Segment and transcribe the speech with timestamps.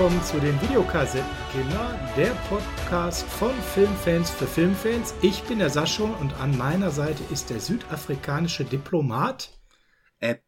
[0.00, 5.12] Willkommen zu den Videokassettenkinder, der Podcast von Filmfans für Filmfans.
[5.20, 9.50] Ich bin der Sascha und an meiner Seite ist der südafrikanische Diplomat.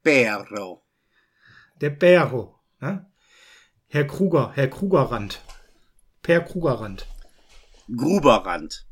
[0.03, 0.87] Pero.
[1.83, 2.61] Der Pero.
[2.81, 3.05] Ne?
[3.89, 5.43] Herr Kruger, Herr Krugerrand.
[6.23, 7.07] Per Krugerrand.
[7.95, 8.87] Gruberrand.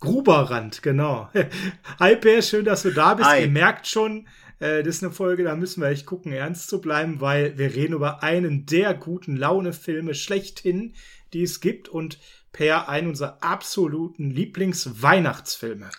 [0.00, 1.28] Gruberrand, genau.
[2.00, 3.28] Hi Per, schön, dass du da bist.
[3.28, 3.42] Hi.
[3.42, 6.80] Ihr merkt schon, äh, das ist eine Folge, da müssen wir echt gucken, ernst zu
[6.80, 10.94] bleiben, weil wir reden über einen der guten Laune-Filme schlechthin,
[11.32, 12.18] die es gibt und
[12.52, 15.90] Per einen unserer absoluten Lieblings-Weihnachtsfilme.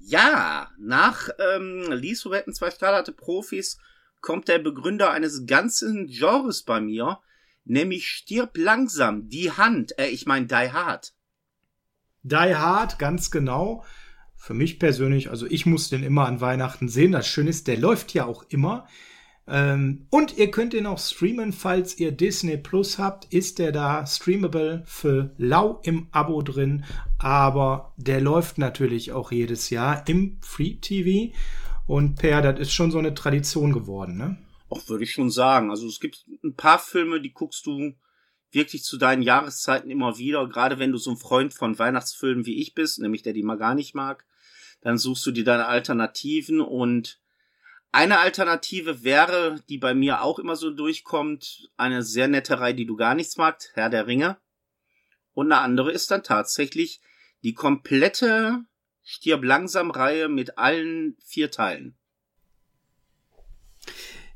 [0.00, 3.78] Ja, nach ähm, Lies retten zwei stahlharte Profis
[4.20, 7.20] kommt der Begründer eines ganzen Genres bei mir,
[7.64, 11.12] nämlich Stirb langsam, die Hand, äh, ich meine Die Hard.
[12.22, 13.84] Die Hard, ganz genau.
[14.46, 17.10] Für mich persönlich, also ich muss den immer an Weihnachten sehen.
[17.10, 18.86] Das Schöne ist, der läuft ja auch immer.
[19.48, 24.06] Ähm, und ihr könnt ihn auch streamen, falls ihr Disney Plus habt, ist der da
[24.06, 26.84] streamable für lau im Abo drin.
[27.18, 31.34] Aber der läuft natürlich auch jedes Jahr im Free TV.
[31.88, 34.36] Und Per, das ist schon so eine Tradition geworden, ne?
[34.68, 35.72] Auch würde ich schon sagen.
[35.72, 37.94] Also es gibt ein paar Filme, die guckst du
[38.52, 40.48] wirklich zu deinen Jahreszeiten immer wieder.
[40.48, 43.58] Gerade wenn du so ein Freund von Weihnachtsfilmen wie ich bist, nämlich der die mal
[43.58, 44.24] gar nicht mag,
[44.86, 47.18] dann suchst du dir deine Alternativen und
[47.90, 52.86] eine Alternative wäre, die bei mir auch immer so durchkommt, eine sehr nette Reihe, die
[52.86, 54.36] du gar nichts magst, Herr der Ringe.
[55.32, 57.00] Und eine andere ist dann tatsächlich
[57.42, 58.64] die komplette
[59.02, 61.98] Stirb langsam Reihe mit allen vier Teilen.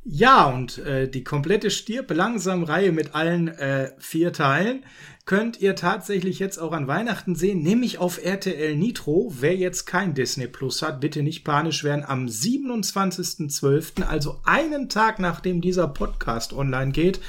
[0.03, 4.83] Ja, und äh, die komplette Stirb langsam Reihe mit allen äh, vier Teilen
[5.27, 9.31] könnt ihr tatsächlich jetzt auch an Weihnachten sehen, nämlich auf RTL Nitro.
[9.39, 12.05] Wer jetzt kein Disney Plus hat, bitte nicht panisch werden.
[12.05, 17.21] Am 27.12., also einen Tag nachdem dieser Podcast online geht,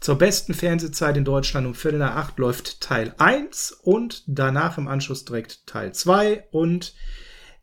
[0.00, 4.88] zur besten Fernsehzeit in Deutschland um Viertel nach acht läuft Teil 1 und danach im
[4.88, 6.94] Anschluss direkt Teil 2 und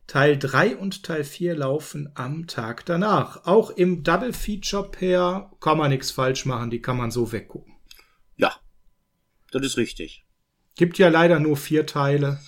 [0.08, 3.46] Teil 3 und Teil 4 laufen am Tag danach.
[3.46, 7.76] Auch im Double Feature Pair kann man nichts falsch machen, die kann man so weggucken.
[8.38, 8.56] Ja,
[9.52, 10.26] das ist richtig.
[10.76, 12.40] Gibt ja leider nur vier Teile.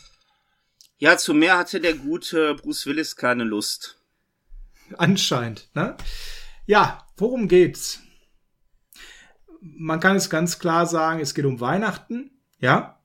[0.97, 4.01] Ja, zu mehr hatte der gute Bruce Willis keine Lust.
[4.97, 5.97] Anscheinend, ne?
[6.65, 7.99] Ja, worum geht's?
[9.61, 13.01] Man kann es ganz klar sagen, es geht um Weihnachten, ja?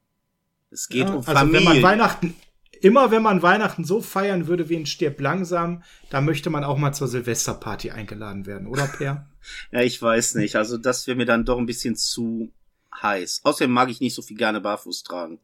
[0.71, 1.59] Es geht ja, um also Familie.
[1.59, 2.37] wenn man Weihnachten
[2.85, 6.77] immer wenn man Weihnachten so feiern würde wie in Stirb langsam, da möchte man auch
[6.77, 9.27] mal zur Silvesterparty eingeladen werden, oder Per?
[9.73, 10.57] ja, ich weiß nicht.
[10.57, 12.53] Also das wäre mir dann doch ein bisschen zu
[13.01, 13.41] heiß.
[13.45, 15.41] Außerdem mag ich nicht so viel gerne barfuß tragen.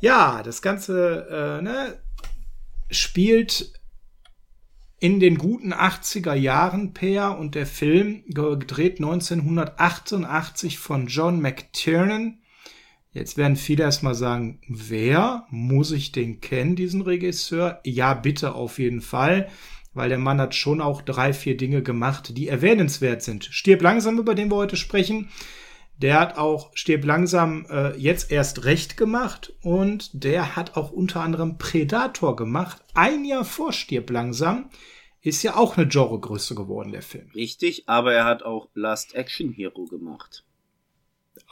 [0.00, 2.00] Ja, das Ganze äh, ne,
[2.90, 3.74] spielt
[4.98, 12.40] in den guten 80er Jahren, Per, und der Film, gedreht 1988 von John McTiernan.
[13.16, 17.80] Jetzt werden viele erstmal sagen, wer muss ich den kennen, diesen Regisseur?
[17.82, 19.48] Ja, bitte auf jeden Fall,
[19.94, 23.46] weil der Mann hat schon auch drei, vier Dinge gemacht, die erwähnenswert sind.
[23.46, 25.30] Stirb langsam, über den wir heute sprechen.
[25.96, 31.22] Der hat auch Stirb langsam äh, jetzt erst recht gemacht und der hat auch unter
[31.22, 32.84] anderem Predator gemacht.
[32.92, 34.68] Ein Jahr vor Stirb langsam
[35.22, 37.30] ist ja auch eine Genregröße geworden, der Film.
[37.34, 40.45] Richtig, aber er hat auch Last Action Hero gemacht.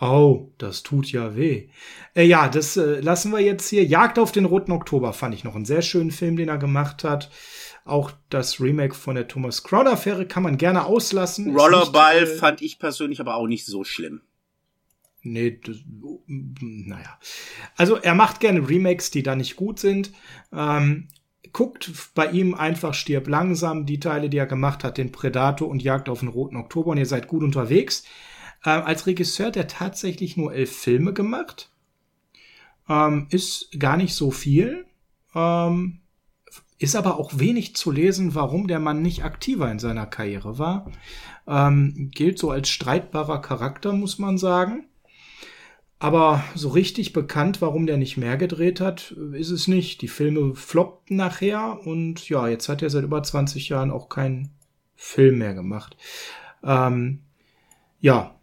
[0.01, 1.69] Oh, das tut ja weh.
[2.15, 3.85] Äh, ja, das äh, lassen wir jetzt hier.
[3.85, 7.05] Jagd auf den Roten Oktober fand ich noch einen sehr schönen Film, den er gemacht
[7.05, 7.31] hat.
[7.85, 11.57] Auch das Remake von der Thomas Crowder-Affäre kann man gerne auslassen.
[11.57, 14.23] Rollerball nicht, äh, fand ich persönlich aber auch nicht so schlimm.
[15.23, 15.77] Nee, das,
[16.27, 17.19] naja.
[17.77, 20.13] Also er macht gerne Remakes, die da nicht gut sind.
[20.53, 21.09] Ähm,
[21.53, 25.83] guckt bei ihm einfach Stirb langsam, die Teile, die er gemacht hat, den Predator und
[25.83, 28.05] Jagd auf den Roten Oktober und ihr seid gut unterwegs.
[28.65, 31.71] Ähm, als Regisseur hat er tatsächlich nur elf Filme gemacht.
[32.89, 34.87] Ähm, ist gar nicht so viel.
[35.35, 36.01] Ähm,
[36.79, 40.91] ist aber auch wenig zu lesen, warum der Mann nicht aktiver in seiner Karriere war.
[41.47, 44.87] Ähm, gilt so als streitbarer Charakter, muss man sagen.
[45.99, 50.03] Aber so richtig bekannt, warum der nicht mehr gedreht hat, ist es nicht.
[50.03, 54.51] Die Filme floppten nachher und ja, jetzt hat er seit über 20 Jahren auch keinen
[54.97, 55.97] Film mehr gemacht.
[56.63, 57.21] Ähm,
[58.01, 58.35] ja,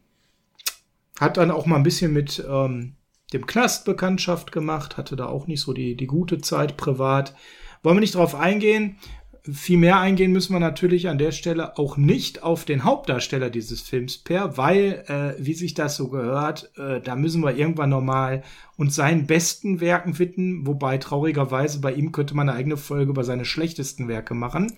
[1.22, 2.96] hat dann auch mal ein bisschen mit ähm,
[3.32, 7.36] dem Knast Bekanntschaft gemacht, hatte da auch nicht so die, die gute Zeit privat.
[7.84, 8.98] Wollen wir nicht drauf eingehen?
[9.44, 13.82] Viel mehr eingehen müssen wir natürlich an der Stelle auch nicht auf den Hauptdarsteller dieses
[13.82, 18.44] Films per, weil, äh, wie sich das so gehört, äh, da müssen wir irgendwann nochmal
[18.78, 23.24] uns seinen besten Werken widmen, wobei traurigerweise bei ihm könnte man eine eigene Folge über
[23.24, 24.74] seine schlechtesten Werke machen.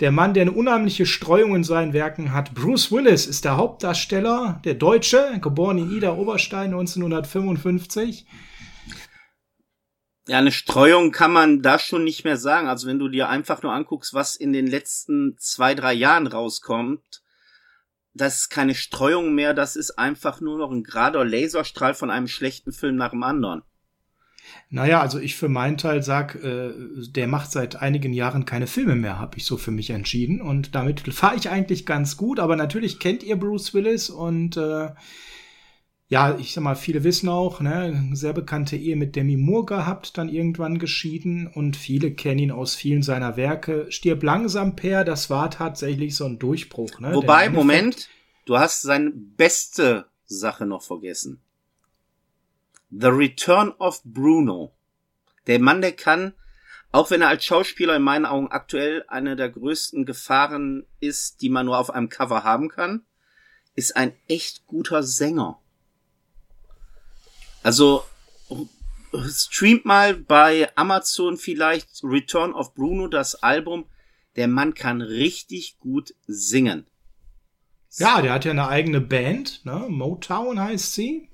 [0.00, 2.54] Der Mann, der eine unheimliche Streuung in seinen Werken hat.
[2.54, 8.26] Bruce Willis ist der Hauptdarsteller, der Deutsche, geboren in Ida Oberstein 1955.
[10.26, 12.66] Ja, eine Streuung kann man da schon nicht mehr sagen.
[12.66, 17.22] Also wenn du dir einfach nur anguckst, was in den letzten zwei, drei Jahren rauskommt,
[18.14, 22.26] das ist keine Streuung mehr, das ist einfach nur noch ein gerader Laserstrahl von einem
[22.26, 23.62] schlechten Film nach dem anderen.
[24.72, 26.70] Naja, also ich für meinen Teil sag, äh,
[27.08, 30.40] der macht seit einigen Jahren keine Filme mehr, habe ich so für mich entschieden.
[30.40, 32.38] Und damit fahre ich eigentlich ganz gut.
[32.38, 34.90] Aber natürlich kennt ihr Bruce Willis und äh,
[36.10, 40.18] ja, ich sag mal, viele wissen auch, ne, sehr bekannte Ehe mit Demi Moore gehabt,
[40.18, 43.86] dann irgendwann geschieden und viele kennen ihn aus vielen seiner Werke.
[43.90, 46.98] Stirb langsam, Per, das war tatsächlich so ein Durchbruch.
[46.98, 47.14] Ne?
[47.14, 48.08] Wobei, Moment,
[48.44, 51.40] du hast seine beste Sache noch vergessen.
[52.90, 54.72] The Return of Bruno.
[55.46, 56.34] Der Mann, der kann,
[56.92, 61.48] auch wenn er als Schauspieler in meinen Augen aktuell eine der größten Gefahren ist, die
[61.48, 63.04] man nur auf einem Cover haben kann,
[63.74, 65.58] ist ein echt guter Sänger.
[67.62, 68.04] Also
[69.28, 73.86] streamt mal bei Amazon vielleicht Return of Bruno das Album.
[74.36, 76.86] Der Mann kann richtig gut singen.
[77.96, 79.86] Ja, der hat ja eine eigene Band, ne?
[79.88, 81.29] Motown heißt sie.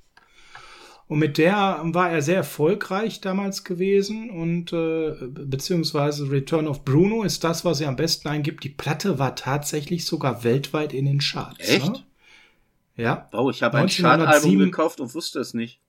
[1.09, 7.23] Und mit der war er sehr erfolgreich damals gewesen und äh, beziehungsweise Return of Bruno
[7.23, 8.65] ist das, was er am besten eingibt.
[8.65, 11.69] Die Platte war tatsächlich sogar weltweit in den Charts.
[11.69, 11.93] Echt?
[11.93, 12.03] Ne?
[12.97, 13.29] Ja.
[13.33, 15.81] Oh, ich habe ein Chartalbum gekauft und wusste es nicht.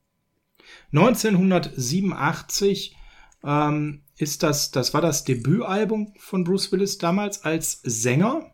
[0.94, 2.96] 1987
[3.44, 8.52] ähm, ist das, das war das Debütalbum von Bruce Willis damals als Sänger.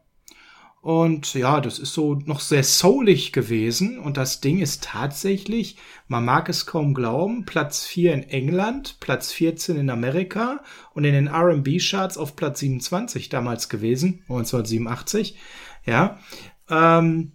[0.84, 3.98] Und ja, das ist so noch sehr soulig gewesen.
[4.00, 5.78] Und das Ding ist tatsächlich,
[6.10, 10.60] man mag es kaum glauben, Platz 4 in England, Platz 14 in Amerika
[10.94, 15.38] und in den RB-Charts auf Platz 27 damals gewesen, 1987.
[15.86, 16.20] Ja,
[16.70, 17.32] ähm,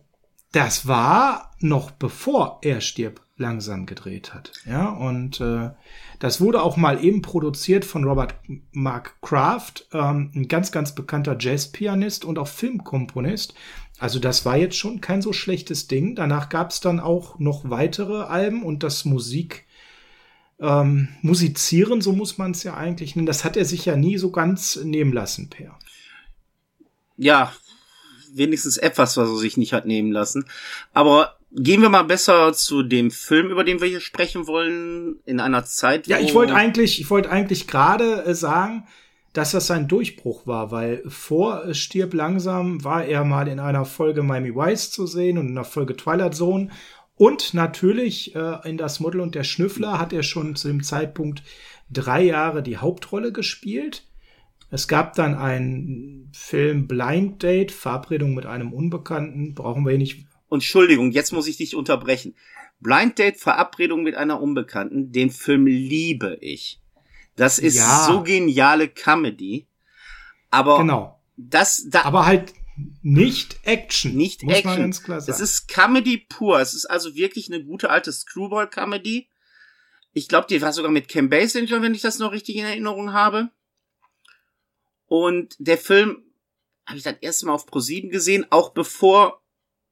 [0.53, 4.53] das war noch bevor er stirbt langsam gedreht hat.
[4.67, 5.71] Ja, und äh,
[6.19, 8.35] das wurde auch mal eben produziert von Robert
[8.73, 13.55] Mark Kraft, ähm, ein ganz, ganz bekannter Jazzpianist und auch Filmkomponist.
[13.99, 16.15] Also das war jetzt schon kein so schlechtes Ding.
[16.15, 19.67] Danach gab es dann auch noch weitere Alben und das Musik
[20.61, 23.27] ähm, musizieren, so muss man es ja eigentlich nennen.
[23.27, 25.79] Das hat er sich ja nie so ganz nehmen lassen, Per.
[27.17, 27.53] Ja,
[28.33, 30.45] wenigstens etwas, was er sich nicht hat nehmen lassen.
[30.93, 35.41] Aber gehen wir mal besser zu dem Film, über den wir hier sprechen wollen, in
[35.41, 36.07] einer Zeit.
[36.07, 38.87] Ja, ich wollte eigentlich, ich wollte eigentlich gerade äh, sagen,
[39.33, 44.23] dass das sein Durchbruch war, weil vor Stirb langsam war er mal in einer Folge
[44.23, 46.71] Miami Vice zu sehen und in einer Folge Twilight Zone
[47.17, 51.43] und natürlich äh, in das Model und der Schnüffler hat er schon zu dem Zeitpunkt
[51.91, 54.05] drei Jahre die Hauptrolle gespielt.
[54.71, 60.28] Es gab dann einen Film Blind Date, Verabredung mit einem Unbekannten, brauchen wir hier nicht
[60.49, 62.35] und Entschuldigung, jetzt muss ich dich unterbrechen.
[62.81, 66.81] Blind Date, Verabredung mit einer Unbekannten, den Film liebe ich.
[67.37, 68.05] Das ist ja.
[68.07, 69.69] so geniale Comedy.
[70.51, 71.21] Aber genau.
[71.37, 72.53] das da aber halt
[73.03, 74.17] nicht Action.
[74.17, 74.71] Nicht muss Action.
[74.71, 75.33] Man ganz klar sagen.
[75.33, 76.61] Es ist Comedy pur.
[76.61, 79.29] Es ist also wirklich eine gute alte Screwball Comedy.
[80.13, 83.13] Ich glaube, die war sogar mit Cam Basinger, wenn ich das noch richtig in Erinnerung
[83.13, 83.51] habe.
[85.07, 86.23] Und der Film
[86.87, 89.43] habe ich das erste Mal auf Pro 7 gesehen, auch bevor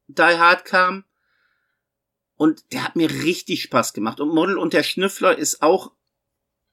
[0.07, 1.03] die Hard kam.
[2.35, 4.19] Und der hat mir richtig Spaß gemacht.
[4.19, 5.91] Und Model und der Schnüffler ist auch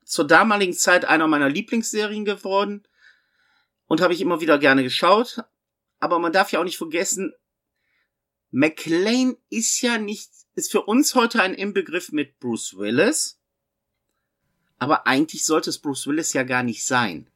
[0.04, 2.86] zur damaligen Zeit einer meiner Lieblingsserien geworden.
[3.86, 5.42] Und habe ich immer wieder gerne geschaut.
[6.00, 7.32] Aber man darf ja auch nicht vergessen,
[8.50, 13.40] McLean ist ja nicht, ist für uns heute ein Inbegriff mit Bruce Willis.
[14.78, 17.28] Aber eigentlich sollte es Bruce Willis ja gar nicht sein.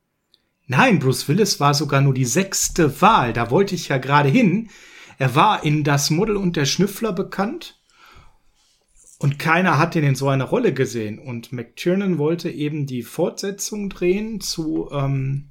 [0.67, 3.33] Nein, Bruce Willis war sogar nur die sechste Wahl.
[3.33, 4.71] Da wollte ich ja gerade hin.
[5.19, 7.81] Er war in Das Model und der Schnüffler bekannt.
[9.19, 11.19] Und keiner hat ihn in so einer Rolle gesehen.
[11.19, 15.51] Und McTiernan wollte eben die Fortsetzung drehen zu ähm,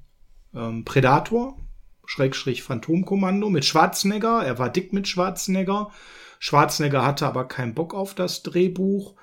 [0.56, 1.58] ähm, Predator,
[2.06, 4.42] Schrägstrich Phantomkommando mit Schwarzenegger.
[4.46, 5.92] Er war dick mit Schwarzenegger.
[6.40, 9.16] Schwarzenegger hatte aber keinen Bock auf das Drehbuch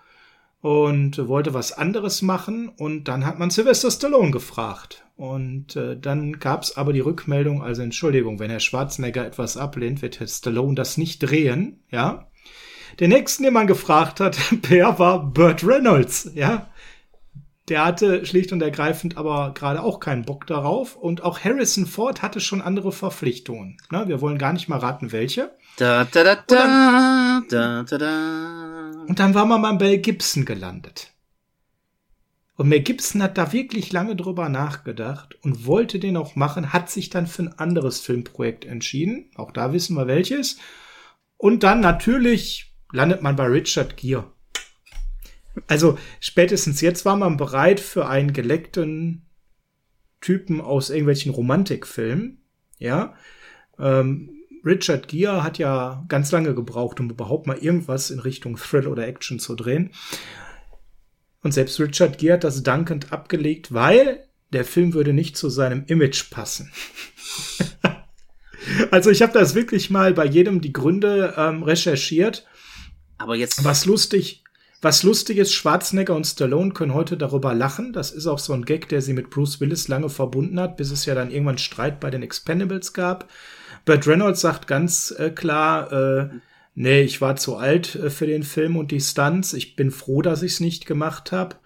[0.61, 2.69] und wollte was anderes machen.
[2.69, 5.04] Und dann hat man Sylvester Stallone gefragt.
[5.17, 10.03] Und äh, dann gab es aber die Rückmeldung, also Entschuldigung, wenn Herr Schwarzenegger etwas ablehnt,
[10.03, 12.29] wird Herr Stallone das nicht drehen, ja.
[12.99, 16.69] Der nächsten, den man gefragt hat, wer war Burt Reynolds, ja.
[17.69, 20.97] Der hatte schlicht und ergreifend aber gerade auch keinen Bock darauf.
[20.97, 23.79] Und auch Harrison Ford hatte schon andere Verpflichtungen.
[23.91, 24.07] Ne?
[24.07, 25.57] Wir wollen gar nicht mal raten, welche.
[25.79, 28.91] Da, da, da, da, und dann, da, da, da.
[29.09, 31.14] Und dann war man bei Mel Gibson gelandet.
[32.57, 36.89] Und Mel Gibson hat da wirklich lange drüber nachgedacht und wollte den auch machen, hat
[36.89, 39.31] sich dann für ein anderes Filmprojekt entschieden.
[39.35, 40.59] Auch da wissen wir welches.
[41.37, 44.33] Und dann natürlich landet man bei Richard Gere.
[45.67, 49.27] Also spätestens jetzt war man bereit für einen geleckten
[50.21, 52.43] Typen aus irgendwelchen Romantikfilmen.
[52.79, 53.15] Ja.
[53.79, 54.31] Ähm,
[54.65, 59.07] Richard Gere hat ja ganz lange gebraucht, um überhaupt mal irgendwas in Richtung Thrill oder
[59.07, 59.91] Action zu drehen.
[61.45, 65.85] Und selbst Richard Gere hat das dankend abgelegt, weil der Film würde nicht zu seinem
[65.87, 66.73] Image passen.
[68.91, 72.47] also ich habe das wirklich mal bei jedem die Gründe ähm, recherchiert.
[73.19, 73.63] Aber jetzt.
[73.63, 74.43] Was lustig,
[74.81, 77.93] was lustig ist, Schwarzenegger und Stallone können heute darüber lachen.
[77.93, 80.91] Das ist auch so ein Gag, der sie mit Bruce Willis lange verbunden hat, bis
[80.91, 83.29] es ja dann irgendwann Streit bei den Expendables gab.
[83.85, 86.29] Burt Reynolds sagt ganz äh, klar, äh,
[86.75, 89.53] nee, ich war zu alt äh, für den Film und die Stunts.
[89.53, 91.57] Ich bin froh, dass ich es nicht gemacht habe.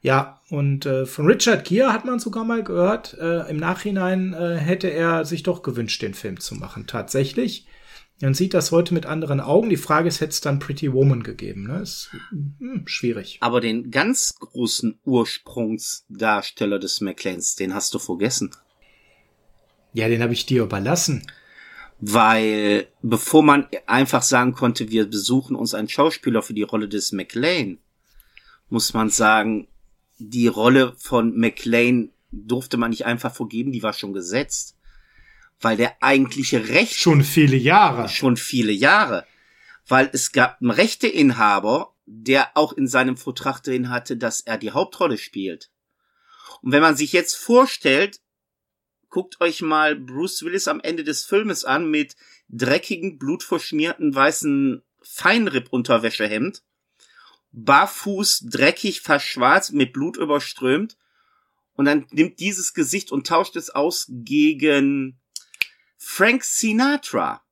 [0.00, 4.56] Ja, und äh, von Richard Gere hat man sogar mal gehört, äh, im Nachhinein äh,
[4.56, 6.86] hätte er sich doch gewünscht, den Film zu machen.
[6.86, 7.66] Tatsächlich.
[8.20, 9.70] Man sieht das heute mit anderen Augen.
[9.70, 11.68] Die Frage ist, hätte es dann Pretty Woman gegeben?
[11.68, 11.80] Ne?
[11.80, 13.38] Ist hm, schwierig.
[13.40, 18.50] Aber den ganz großen Ursprungsdarsteller des McLeans, den hast du vergessen.
[19.92, 21.26] Ja, den habe ich dir überlassen
[22.00, 27.12] weil bevor man einfach sagen konnte, wir besuchen uns einen Schauspieler für die Rolle des
[27.12, 27.78] McLean,
[28.68, 29.68] muss man sagen,
[30.18, 34.76] die Rolle von McLean durfte man nicht einfach vorgeben, die war schon gesetzt.
[35.60, 36.94] Weil der eigentliche Recht.
[36.94, 38.08] Schon viele Jahre.
[38.08, 39.26] Schon viele Jahre.
[39.88, 44.70] Weil es gab einen Rechteinhaber, der auch in seinem Vertrag drin hatte, dass er die
[44.70, 45.70] Hauptrolle spielt.
[46.62, 48.20] Und wenn man sich jetzt vorstellt,
[49.08, 52.16] guckt euch mal Bruce Willis am Ende des Filmes an mit
[52.48, 56.62] dreckigen, blutverschmierten weißen Feinripp-Unterwäschehemd,
[57.52, 60.96] barfuß, dreckig, verschwarzt, mit Blut überströmt.
[61.74, 65.20] Und dann nimmt dieses Gesicht und tauscht es aus gegen
[65.96, 67.42] Frank Sinatra.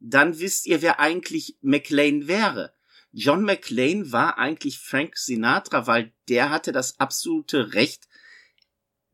[0.00, 2.74] Dann wisst ihr, wer eigentlich McLean wäre.
[3.12, 8.08] John McLean war eigentlich Frank Sinatra, weil der hatte das absolute Recht,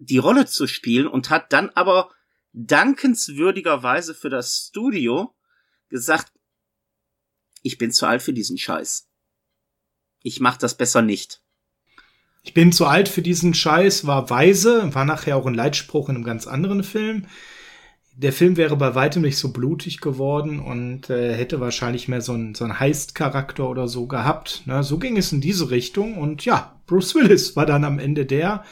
[0.00, 2.10] die Rolle zu spielen und hat dann aber
[2.52, 5.34] dankenswürdigerweise für das Studio
[5.88, 6.32] gesagt,
[7.62, 9.06] ich bin zu alt für diesen Scheiß.
[10.22, 11.42] Ich mach das besser nicht.
[12.42, 16.16] Ich bin zu alt für diesen Scheiß, war weise, war nachher auch ein Leitspruch in
[16.16, 17.26] einem ganz anderen Film.
[18.16, 22.32] Der Film wäre bei weitem nicht so blutig geworden und äh, hätte wahrscheinlich mehr so
[22.32, 24.62] einen so einen Heist-Charakter oder so gehabt.
[24.66, 24.82] Ne?
[24.82, 28.64] So ging es in diese Richtung und ja, Bruce Willis war dann am Ende der,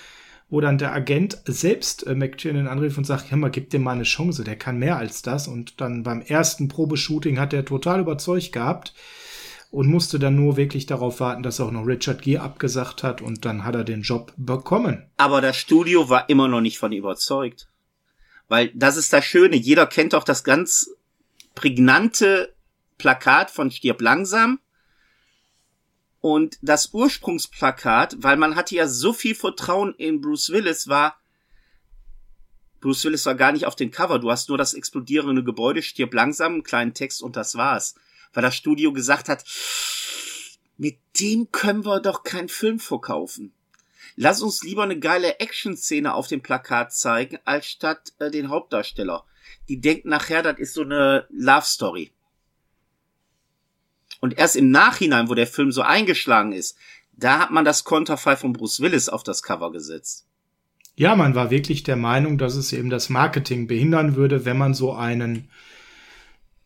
[0.50, 3.92] wo dann der Agent selbst äh, McTiernan anrief und sagt, ja mal, gib dem mal
[3.92, 5.46] eine Chance, der kann mehr als das.
[5.46, 8.94] Und dann beim ersten Probeshooting hat er total überzeugt gehabt
[9.70, 13.44] und musste dann nur wirklich darauf warten, dass auch noch Richard Gere abgesagt hat und
[13.44, 15.06] dann hat er den Job bekommen.
[15.18, 17.68] Aber das Studio war immer noch nicht von überzeugt.
[18.48, 20.90] Weil das ist das Schöne, jeder kennt doch das ganz
[21.54, 22.54] prägnante
[22.96, 24.58] Plakat von Stirb langsam
[26.20, 31.18] und das Ursprungsplakat, weil man hatte ja so viel Vertrauen in Bruce Willis, war
[32.80, 34.18] Bruce Willis war gar nicht auf dem Cover.
[34.18, 37.96] Du hast nur das explodierende Gebäude, stirb langsam, einen kleinen Text und das war's.
[38.32, 39.44] Weil das Studio gesagt hat,
[40.76, 43.52] mit dem können wir doch keinen Film verkaufen.
[44.14, 49.24] Lass uns lieber eine geile Action-Szene auf dem Plakat zeigen, als statt äh, den Hauptdarsteller.
[49.68, 52.12] Die denken nachher, das ist so eine Love-Story.
[54.20, 56.76] Und erst im Nachhinein, wo der Film so eingeschlagen ist,
[57.12, 60.26] da hat man das Konterfei von Bruce Willis auf das Cover gesetzt.
[60.96, 64.74] Ja, man war wirklich der Meinung, dass es eben das Marketing behindern würde, wenn man
[64.74, 65.48] so einen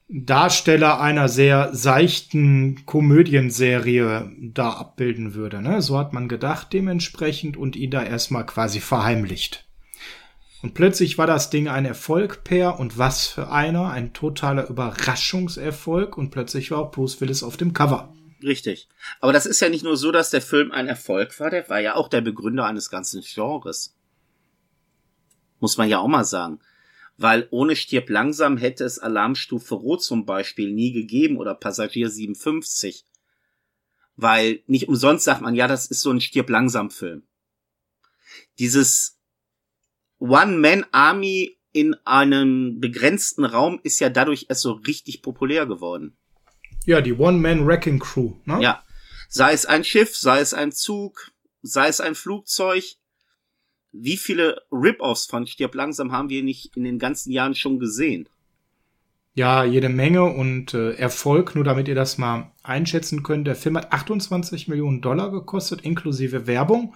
[0.09, 5.63] Darsteller einer sehr seichten Komödienserie da abbilden würde.
[5.63, 5.81] Ne?
[5.81, 9.67] So hat man gedacht dementsprechend und ihn da erstmal quasi verheimlicht.
[10.63, 16.17] Und plötzlich war das Ding ein Erfolg, Per, und was für einer, ein totaler Überraschungserfolg,
[16.17, 18.15] und plötzlich war auch Bruce Willis auf dem Cover.
[18.43, 18.89] Richtig.
[19.21, 21.81] Aber das ist ja nicht nur so, dass der Film ein Erfolg war, der war
[21.81, 23.97] ja auch der Begründer eines ganzen Genres.
[25.59, 26.61] Muss man ja auch mal sagen.
[27.17, 33.05] Weil ohne Stirb langsam hätte es Alarmstufe Rot zum Beispiel nie gegeben oder Passagier 57.
[34.17, 37.23] Weil nicht umsonst sagt man, ja, das ist so ein Stirb langsam Film.
[38.59, 39.12] Dieses
[40.23, 46.17] One-Man-Army in einem begrenzten Raum ist ja dadurch erst so richtig populär geworden.
[46.87, 48.63] Ja, die One-Man-Wrecking Crew, ne?
[48.63, 48.85] Ja.
[49.29, 52.85] Sei es ein Schiff, sei es ein Zug, sei es ein Flugzeug.
[53.91, 58.29] Wie viele Rip-Offs von Stirb langsam haben wir nicht in den ganzen Jahren schon gesehen?
[59.35, 63.47] Ja, jede Menge und äh, Erfolg, nur damit ihr das mal einschätzen könnt.
[63.47, 66.95] Der Film hat 28 Millionen Dollar gekostet, inklusive Werbung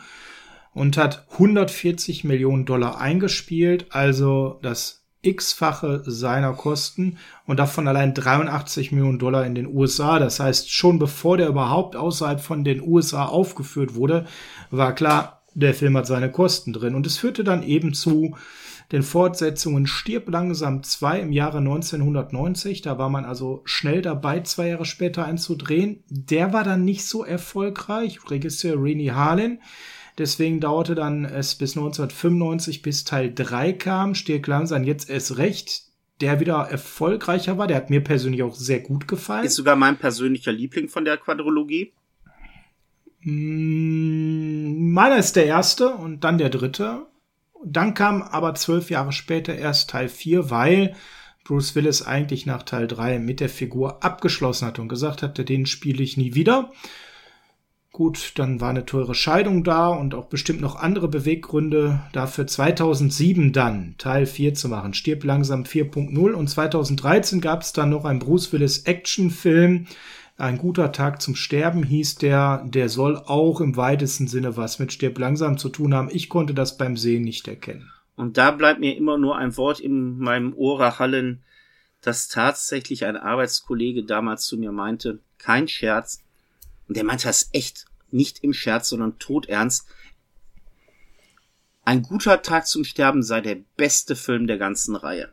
[0.77, 7.17] und hat 140 Millionen Dollar eingespielt, also das x-fache seiner Kosten
[7.47, 10.19] und davon allein 83 Millionen Dollar in den USA.
[10.19, 14.27] Das heißt, schon bevor der überhaupt außerhalb von den USA aufgeführt wurde,
[14.71, 16.95] war klar, der Film hat seine Kosten drin.
[16.95, 18.37] Und es führte dann eben zu
[18.93, 22.83] den Fortsetzungen Stirb langsam 2 im Jahre 1990.
[22.83, 26.05] Da war man also schnell dabei, zwei Jahre später einzudrehen.
[26.11, 28.19] Der war dann nicht so erfolgreich.
[28.31, 29.61] Regisseur Rini Harlin.
[30.19, 34.15] Deswegen dauerte dann es bis 1995, bis Teil 3 kam.
[34.15, 35.87] Stirb langsam jetzt erst recht
[36.21, 37.67] der wieder erfolgreicher war.
[37.67, 39.45] Der hat mir persönlich auch sehr gut gefallen.
[39.45, 41.93] Ist sogar mein persönlicher Liebling von der Quadrologie.
[43.21, 47.07] Mm, meiner ist der erste und dann der dritte.
[47.65, 50.95] Dann kam aber zwölf Jahre später erst Teil 4, weil
[51.45, 55.67] Bruce Willis eigentlich nach Teil 3 mit der Figur abgeschlossen hat und gesagt hatte, den
[55.67, 56.73] spiele ich nie wieder.
[57.97, 63.55] Gut, dann war eine teure Scheidung da und auch bestimmt noch andere Beweggründe dafür 2007
[63.55, 64.93] dann Teil 4 zu machen.
[64.93, 69.87] Stirb langsam 4.0 und 2013 gab es dann noch einen Bruce Willis Actionfilm,
[70.37, 74.93] ein guter Tag zum Sterben hieß der, der soll auch im weitesten Sinne was mit
[74.93, 76.11] Stirb langsam zu tun haben.
[76.13, 77.91] Ich konnte das beim Sehen nicht erkennen.
[78.15, 81.45] Und da bleibt mir immer nur ein Wort in meinem Ohr hallen,
[82.03, 86.26] dass tatsächlich ein Arbeitskollege damals zu mir meinte, kein Scherz.
[86.89, 89.87] Und der meinte das echt nicht im Scherz, sondern todernst.
[91.85, 95.33] Ein guter Tag zum Sterben sei der beste Film der ganzen Reihe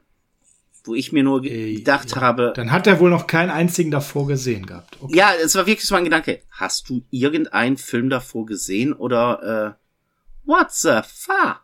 [0.85, 2.21] wo ich mir nur äh, gedacht ja.
[2.21, 2.53] habe.
[2.55, 4.97] Dann hat er wohl noch keinen einzigen davor gesehen gehabt.
[5.01, 5.15] Okay.
[5.15, 6.41] Ja, es war wirklich so ein Gedanke.
[6.51, 11.61] Hast du irgendeinen Film davor gesehen oder äh, what the fuck?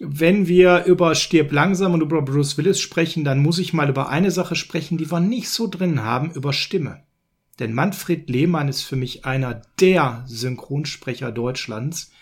[0.00, 4.08] Wenn wir über Stirb langsam und über Bruce Willis sprechen, dann muss ich mal über
[4.08, 7.02] eine Sache sprechen, die wir nicht so drin haben, über Stimme.
[7.58, 12.12] Denn Manfred Lehmann ist für mich einer der Synchronsprecher Deutschlands.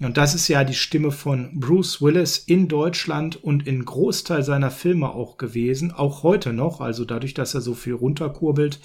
[0.00, 4.70] Und das ist ja die Stimme von Bruce Willis in Deutschland und in Großteil seiner
[4.70, 8.80] Filme auch gewesen, auch heute noch, also dadurch, dass er so viel runterkurbelt,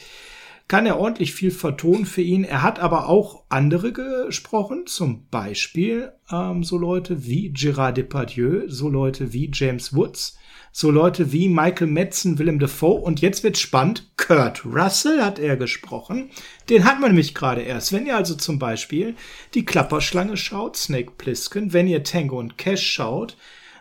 [0.69, 2.43] kann er ordentlich viel vertonen für ihn.
[2.43, 8.87] Er hat aber auch andere gesprochen, zum Beispiel ähm, so Leute wie Gérard Depardieu, so
[8.87, 10.37] Leute wie James Woods,
[10.71, 15.57] so Leute wie Michael Metzen, Willem Dafoe und jetzt wird spannend, Kurt Russell hat er
[15.57, 16.29] gesprochen.
[16.69, 17.91] Den hat man nämlich gerade erst.
[17.91, 19.15] Wenn ihr also zum Beispiel
[19.55, 23.37] die Klapperschlange schaut, Snake Plissken, wenn ihr Tango und Cash schaut,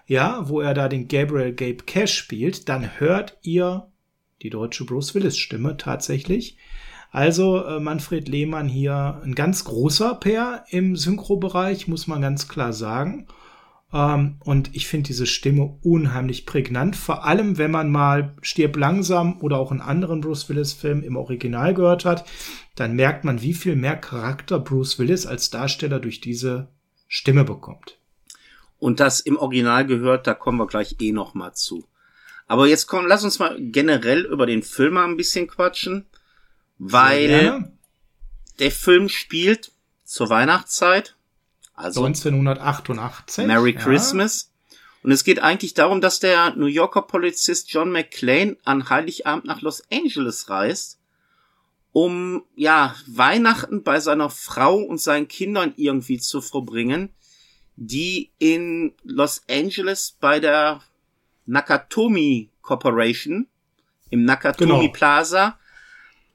[0.06, 3.92] ja, wo er da den Gabriel Gabe Cash spielt, dann hört ihr
[4.40, 6.56] die deutsche Bruce Willis Stimme tatsächlich.
[7.10, 12.72] Also äh, Manfred Lehmann hier ein ganz großer Pair im Synchrobereich, muss man ganz klar
[12.72, 13.26] sagen.
[13.92, 19.40] Ähm, und ich finde diese Stimme unheimlich prägnant, vor allem wenn man mal Stirb langsam
[19.40, 22.28] oder auch einen anderen Bruce Willis-Film im Original gehört hat,
[22.74, 26.68] dann merkt man, wie viel mehr Charakter Bruce Willis als Darsteller durch diese
[27.08, 27.98] Stimme bekommt.
[28.78, 31.84] Und das im Original gehört, da kommen wir gleich eh noch mal zu.
[32.46, 36.06] Aber jetzt komm, lass uns mal generell über den Film mal ein bisschen quatschen,
[36.78, 37.72] weil
[38.58, 39.72] der Film spielt
[40.04, 41.16] zur Weihnachtszeit
[41.78, 43.46] also 1988.
[43.46, 43.80] Merry ja.
[43.80, 44.52] Christmas.
[45.02, 49.62] Und es geht eigentlich darum, dass der New Yorker Polizist John McClane an Heiligabend nach
[49.62, 50.98] Los Angeles reist,
[51.92, 57.10] um ja Weihnachten bei seiner Frau und seinen Kindern irgendwie zu verbringen,
[57.76, 60.82] die in Los Angeles bei der
[61.46, 63.46] Nakatomi Corporation
[64.10, 64.92] im Nakatomi genau.
[64.92, 65.58] Plaza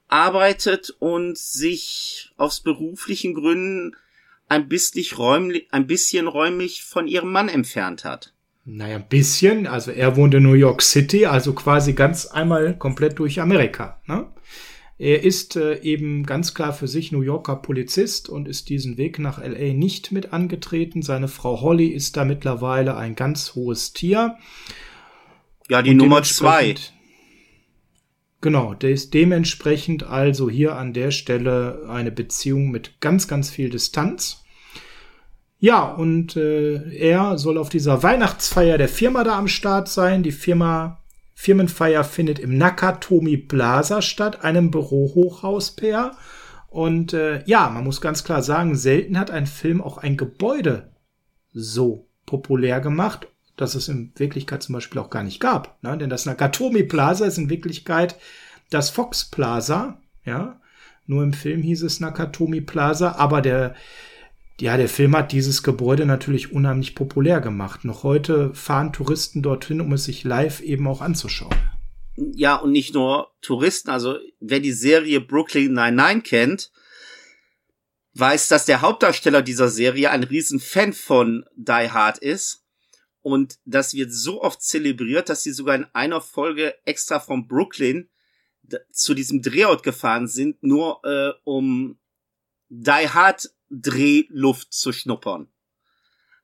[0.08, 3.96] arbeitet und sich aus beruflichen Gründen
[4.48, 8.32] ein bisschen, räumlich, ein bisschen räumlich von ihrem Mann entfernt hat.
[8.64, 9.66] Naja, ein bisschen.
[9.66, 14.00] Also er wohnt in New York City, also quasi ganz einmal komplett durch Amerika.
[14.06, 14.26] Ne?
[14.96, 19.18] Er ist äh, eben ganz klar für sich New Yorker Polizist und ist diesen Weg
[19.18, 21.02] nach LA nicht mit angetreten.
[21.02, 24.36] Seine Frau Holly ist da mittlerweile ein ganz hohes Tier.
[25.68, 26.74] Ja, die und Nummer zwei.
[28.44, 33.70] Genau, der ist dementsprechend also hier an der Stelle eine Beziehung mit ganz, ganz viel
[33.70, 34.44] Distanz.
[35.58, 40.22] Ja, und äh, er soll auf dieser Weihnachtsfeier der Firma da am Start sein.
[40.22, 41.02] Die Firma
[41.34, 46.14] Firmenfeier findet im Nakatomi Plaza statt, einem Bürohochhaus per.
[46.68, 50.92] Und äh, ja, man muss ganz klar sagen, selten hat ein Film auch ein Gebäude
[51.54, 55.82] so populär gemacht dass es in Wirklichkeit zum Beispiel auch gar nicht gab.
[55.82, 55.96] Ne?
[55.98, 58.16] Denn das Nakatomi Plaza ist in Wirklichkeit
[58.70, 60.00] das Fox Plaza.
[60.24, 60.60] Ja,
[61.06, 63.74] nur im Film hieß es Nakatomi Plaza, aber der
[64.60, 67.84] ja, der Film hat dieses Gebäude natürlich unheimlich populär gemacht.
[67.84, 71.56] Noch heute fahren Touristen dorthin, um es sich live eben auch anzuschauen.
[72.16, 73.90] Ja, und nicht nur Touristen.
[73.90, 76.70] Also, wer die Serie Brooklyn Nine-Nine kennt,
[78.14, 82.63] weiß, dass der Hauptdarsteller dieser Serie ein riesen Fan von Die Hard ist.
[83.24, 88.10] Und das wird so oft zelebriert, dass sie sogar in einer Folge extra von Brooklyn
[88.92, 91.98] zu diesem Drehort gefahren sind, nur äh, um
[92.68, 95.48] Die Hard Drehluft zu schnuppern.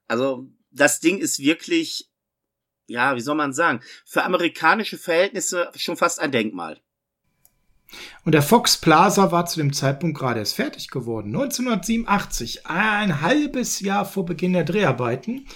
[0.09, 2.09] Also das Ding ist wirklich,
[2.87, 6.81] ja, wie soll man sagen, für amerikanische Verhältnisse schon fast ein Denkmal.
[8.25, 11.29] Und der Fox Plaza war zu dem Zeitpunkt gerade erst fertig geworden.
[11.29, 15.47] 1987, ein halbes Jahr vor Beginn der Dreharbeiten,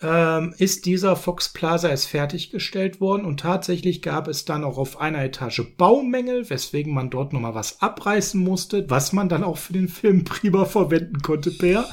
[0.00, 5.00] ähm, ist dieser Fox Plaza erst fertiggestellt worden und tatsächlich gab es dann auch auf
[5.00, 9.72] einer Etage Baumängel, weswegen man dort nochmal was abreißen musste, was man dann auch für
[9.72, 11.84] den Film prima verwenden konnte, Per.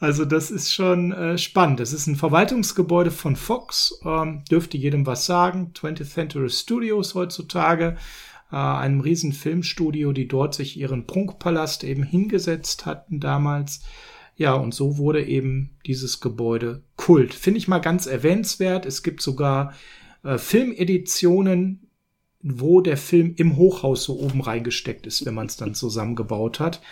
[0.00, 1.80] Also das ist schon äh, spannend.
[1.80, 5.72] Das ist ein Verwaltungsgebäude von Fox, ähm, dürfte jedem was sagen.
[5.74, 7.96] 20th Century Studios heutzutage,
[8.50, 13.82] äh, einem riesen Filmstudio, die dort sich ihren Prunkpalast eben hingesetzt hatten damals.
[14.36, 17.32] Ja, und so wurde eben dieses Gebäude Kult.
[17.32, 18.84] Finde ich mal ganz erwähnenswert.
[18.84, 19.72] Es gibt sogar
[20.22, 21.88] äh, Filmeditionen,
[22.42, 26.82] wo der Film im Hochhaus so oben reingesteckt ist, wenn man es dann zusammengebaut hat.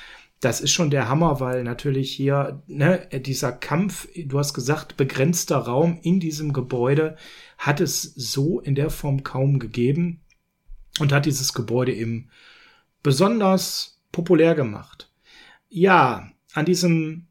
[0.40, 5.59] Das ist schon der Hammer, weil natürlich hier ne, dieser Kampf, du hast gesagt, begrenzter
[5.59, 7.16] Raum in diesem Gebäude
[7.59, 10.20] hat es so in der Form kaum gegeben
[10.98, 12.30] und hat dieses Gebäude eben
[13.02, 15.11] besonders populär gemacht.
[15.68, 17.26] Ja, an diesem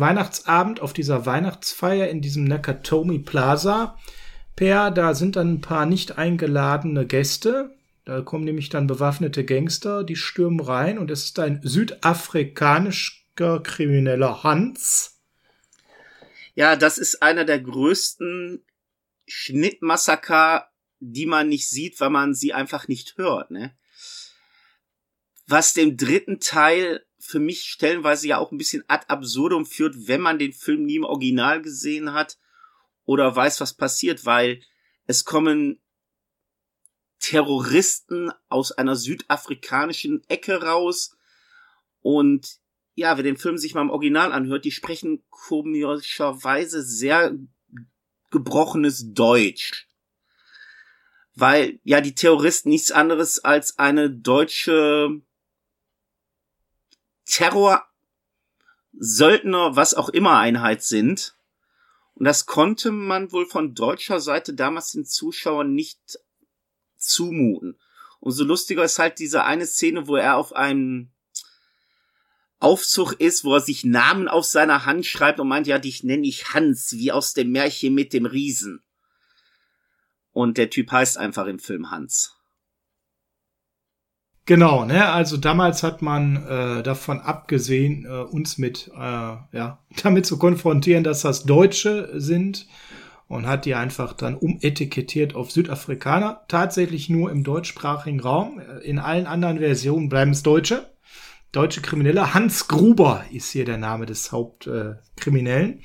[0.00, 3.98] Weihnachtsabend auf dieser Weihnachtsfeier in diesem Nakatomi Plaza.
[4.56, 7.76] Per, da sind dann ein paar nicht eingeladene Gäste.
[8.04, 14.42] Da kommen nämlich dann bewaffnete Gangster, die stürmen rein und es ist ein südafrikanischer krimineller
[14.42, 15.20] Hans.
[16.54, 18.64] Ja, das ist einer der größten
[19.26, 23.76] Schnittmassaker, die man nicht sieht, weil man sie einfach nicht hört, ne?
[25.46, 30.22] Was dem dritten Teil für mich stellenweise ja auch ein bisschen ad absurdum führt, wenn
[30.22, 32.38] man den Film nie im Original gesehen hat
[33.04, 34.62] oder weiß, was passiert, weil
[35.04, 35.78] es kommen
[37.18, 41.18] Terroristen aus einer südafrikanischen Ecke raus
[42.00, 42.60] und
[42.94, 47.36] ja, wer den Film sich mal im Original anhört, die sprechen komischerweise sehr
[48.30, 49.86] gebrochenes Deutsch.
[51.34, 55.20] Weil ja die Terroristen nichts anderes als eine deutsche
[57.28, 57.86] Terror,
[58.92, 61.36] Söldner, was auch immer Einheit sind.
[62.14, 66.18] Und das konnte man wohl von deutscher Seite damals den Zuschauern nicht
[66.96, 67.78] zumuten.
[68.18, 71.10] Umso lustiger ist halt diese eine Szene, wo er auf einem
[72.58, 76.26] Aufzug ist, wo er sich Namen auf seiner Hand schreibt und meint, ja, dich nenne
[76.26, 78.82] ich Hans, wie aus dem Märchen mit dem Riesen.
[80.32, 82.37] Und der Typ heißt einfach im Film Hans.
[84.48, 85.10] Genau, ne?
[85.10, 91.04] Also damals hat man äh, davon abgesehen, äh, uns mit äh, ja damit zu konfrontieren,
[91.04, 92.66] dass das Deutsche sind
[93.26, 96.46] und hat die einfach dann umetikettiert auf Südafrikaner.
[96.48, 98.62] Tatsächlich nur im deutschsprachigen Raum.
[98.82, 100.94] In allen anderen Versionen bleiben es Deutsche.
[101.52, 102.32] Deutsche Kriminelle.
[102.32, 105.80] Hans Gruber ist hier der Name des Hauptkriminellen.
[105.80, 105.82] Äh,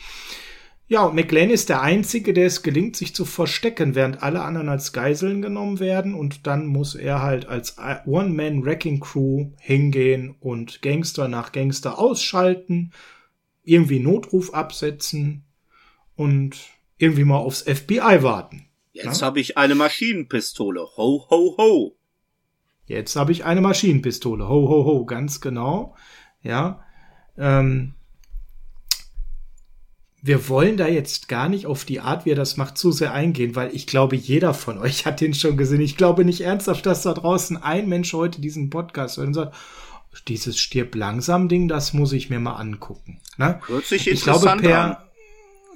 [0.87, 4.69] ja, und McLean ist der Einzige, der es gelingt, sich zu verstecken, während alle anderen
[4.69, 6.13] als Geiseln genommen werden.
[6.13, 12.91] Und dann muss er halt als One-Man-Wrecking-Crew hingehen und Gangster nach Gangster ausschalten,
[13.63, 15.45] irgendwie Notruf absetzen
[16.15, 16.57] und
[16.97, 18.67] irgendwie mal aufs FBI warten.
[18.91, 20.81] Jetzt habe ich eine Maschinenpistole.
[20.97, 21.97] Ho, ho, ho.
[22.85, 24.47] Jetzt habe ich eine Maschinenpistole.
[24.47, 25.05] Ho, ho, ho.
[25.05, 25.95] Ganz genau.
[26.43, 26.83] Ja.
[27.37, 27.95] Ähm,
[30.25, 33.11] wir wollen da jetzt gar nicht auf die Art, wie er das macht, zu sehr
[33.13, 35.81] eingehen, weil ich glaube, jeder von euch hat den schon gesehen.
[35.81, 39.53] Ich glaube nicht ernsthaft, dass da draußen ein Mensch heute diesen Podcast hört und sagt,
[40.29, 43.19] dieses stirb langsam Ding, das muss ich mir mal angucken.
[43.35, 43.59] Ne?
[43.67, 45.01] Hört sich interessant ich glaube, per,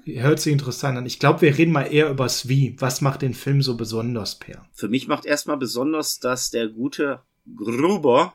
[0.05, 0.21] an.
[0.23, 1.05] Hört sich interessant an.
[1.05, 2.73] Ich glaube, wir reden mal eher übers Wie.
[2.79, 4.65] Was macht den Film so besonders, Per?
[4.71, 7.19] Für mich macht erstmal besonders, dass der gute
[7.53, 8.33] Gruber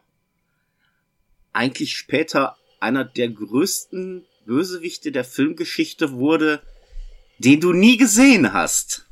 [1.54, 6.62] eigentlich später einer der größten Bösewichte der Filmgeschichte wurde,
[7.38, 9.06] den du nie gesehen hast.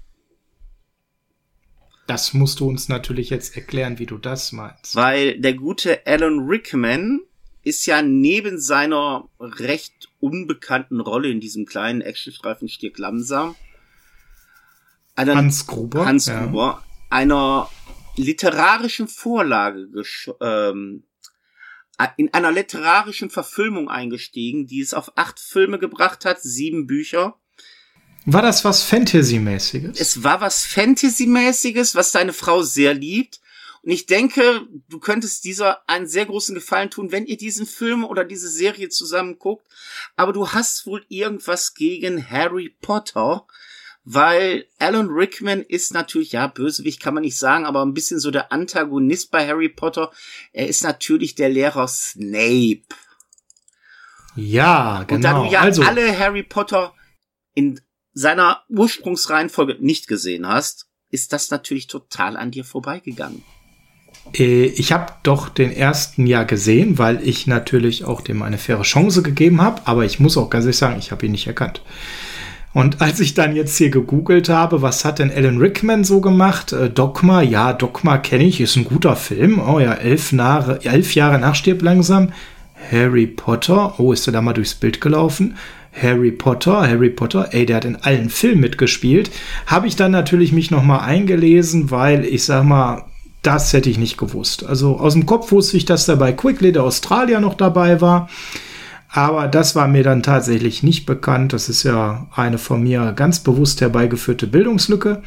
[2.06, 4.96] Das musst du uns natürlich jetzt erklären, wie du das meinst.
[4.96, 7.20] Weil der gute Alan Rickman
[7.62, 13.54] ist ja neben seiner recht unbekannten Rolle in diesem kleinen Actionstreifen Stirk langsam
[15.20, 16.84] einer, Hans Gruber, Hans Gruber ja.
[17.10, 17.68] einer
[18.16, 19.88] literarischen Vorlage
[20.40, 21.04] ähm,
[22.16, 27.36] in einer literarischen Verfilmung eingestiegen, die es auf acht Filme gebracht hat, sieben Bücher.
[28.26, 29.98] War das was Fantasy-mäßiges?
[29.98, 33.40] Es war was Fantasy-mäßiges, was deine Frau sehr liebt.
[33.82, 38.04] Und ich denke, du könntest dieser einen sehr großen Gefallen tun, wenn ihr diesen Film
[38.04, 39.66] oder diese Serie zusammen guckt.
[40.16, 43.46] Aber du hast wohl irgendwas gegen Harry Potter,
[44.04, 48.30] weil Alan Rickman ist natürlich, ja, Bösewicht kann man nicht sagen, aber ein bisschen so
[48.30, 50.10] der Antagonist bei Harry Potter.
[50.52, 52.82] Er ist natürlich der Lehrer Snape.
[54.36, 55.16] Ja, genau.
[55.16, 55.52] Und da du genau.
[55.52, 56.94] ja also, alle Harry Potter
[57.54, 57.80] in
[58.12, 63.42] seiner Ursprungsreihenfolge nicht gesehen hast, ist das natürlich total an dir vorbeigegangen.
[64.34, 68.82] Äh, ich habe doch den ersten Jahr gesehen, weil ich natürlich auch dem eine faire
[68.82, 71.82] Chance gegeben habe, aber ich muss auch ganz ehrlich sagen, ich habe ihn nicht erkannt.
[72.72, 76.72] Und als ich dann jetzt hier gegoogelt habe, was hat denn Alan Rickman so gemacht?
[76.72, 79.60] Äh, Dogma, ja, Dogma kenne ich, ist ein guter Film.
[79.60, 82.32] Oh ja, elf, Jahre, elf Jahre nachstirb langsam.
[82.90, 85.56] Harry Potter, oh, ist er da mal durchs Bild gelaufen?
[85.92, 89.30] Harry Potter, Harry Potter, ey, der hat in allen Filmen mitgespielt.
[89.66, 93.04] Habe ich dann natürlich mich noch mal eingelesen, weil ich sag mal,
[93.42, 94.64] das hätte ich nicht gewusst.
[94.64, 98.28] Also aus dem Kopf wusste ich, dass da bei Quickly der Australier noch dabei war.
[99.12, 101.52] Aber das war mir dann tatsächlich nicht bekannt.
[101.52, 105.22] Das ist ja eine von mir ganz bewusst herbeigeführte Bildungslücke.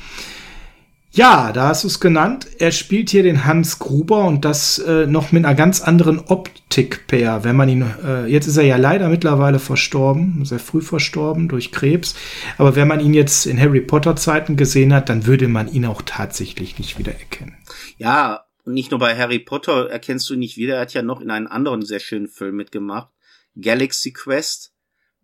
[1.15, 2.48] Ja, da hast du es genannt.
[2.58, 7.06] Er spielt hier den Hans Gruber und das äh, noch mit einer ganz anderen Optik
[7.06, 7.43] per.
[7.43, 11.72] Wenn man ihn, äh, jetzt ist er ja leider mittlerweile verstorben, sehr früh verstorben durch
[11.72, 12.15] Krebs.
[12.58, 15.86] Aber wenn man ihn jetzt in Harry Potter Zeiten gesehen hat, dann würde man ihn
[15.86, 17.58] auch tatsächlich nicht wiedererkennen.
[17.98, 20.76] Ja, und nicht nur bei Harry Potter erkennst du ihn nicht wieder.
[20.76, 23.10] Er hat ja noch in einem anderen sehr schönen Film mitgemacht.
[23.59, 24.71] Galaxy Quest.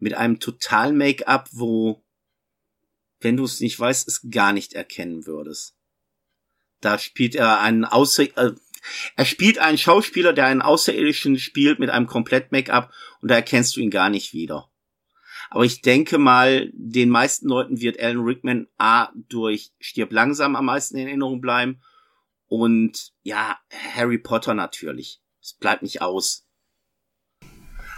[0.01, 2.05] Mit einem Total Make-up, wo,
[3.19, 5.75] wenn du es nicht weißt, es gar nicht erkennen würdest.
[6.79, 8.53] Da spielt er einen Außer äh,
[9.15, 13.75] er spielt einen Schauspieler, der einen Außerirdischen spielt mit einem komplett Make-up und da erkennst
[13.75, 14.69] du ihn gar nicht wieder.
[15.49, 20.65] Aber ich denke mal, den meisten Leuten wird Alan Rickman A durch Stirb langsam am
[20.65, 21.81] meisten in Erinnerung bleiben
[22.47, 23.59] und ja,
[23.95, 25.21] Harry Potter natürlich.
[25.41, 26.45] Es bleibt nicht aus.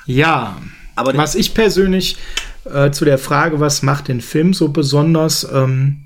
[0.05, 0.61] Ja,
[0.95, 2.17] aber was ich persönlich
[2.65, 6.01] äh, zu der Frage, was macht den Film so besonders, ähm,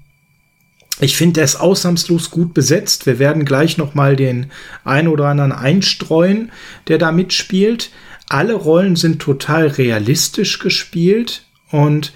[0.99, 3.05] ich finde, der ist ausnahmslos gut besetzt.
[3.05, 4.51] Wir werden gleich noch mal den
[4.85, 6.51] ein oder anderen einstreuen,
[6.87, 7.91] der da mitspielt.
[8.29, 12.13] Alle Rollen sind total realistisch gespielt und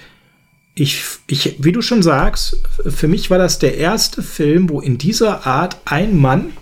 [0.76, 4.98] ich, ich, wie du schon sagst, für mich war das der erste Film, wo in
[4.98, 6.54] dieser Art ein Mann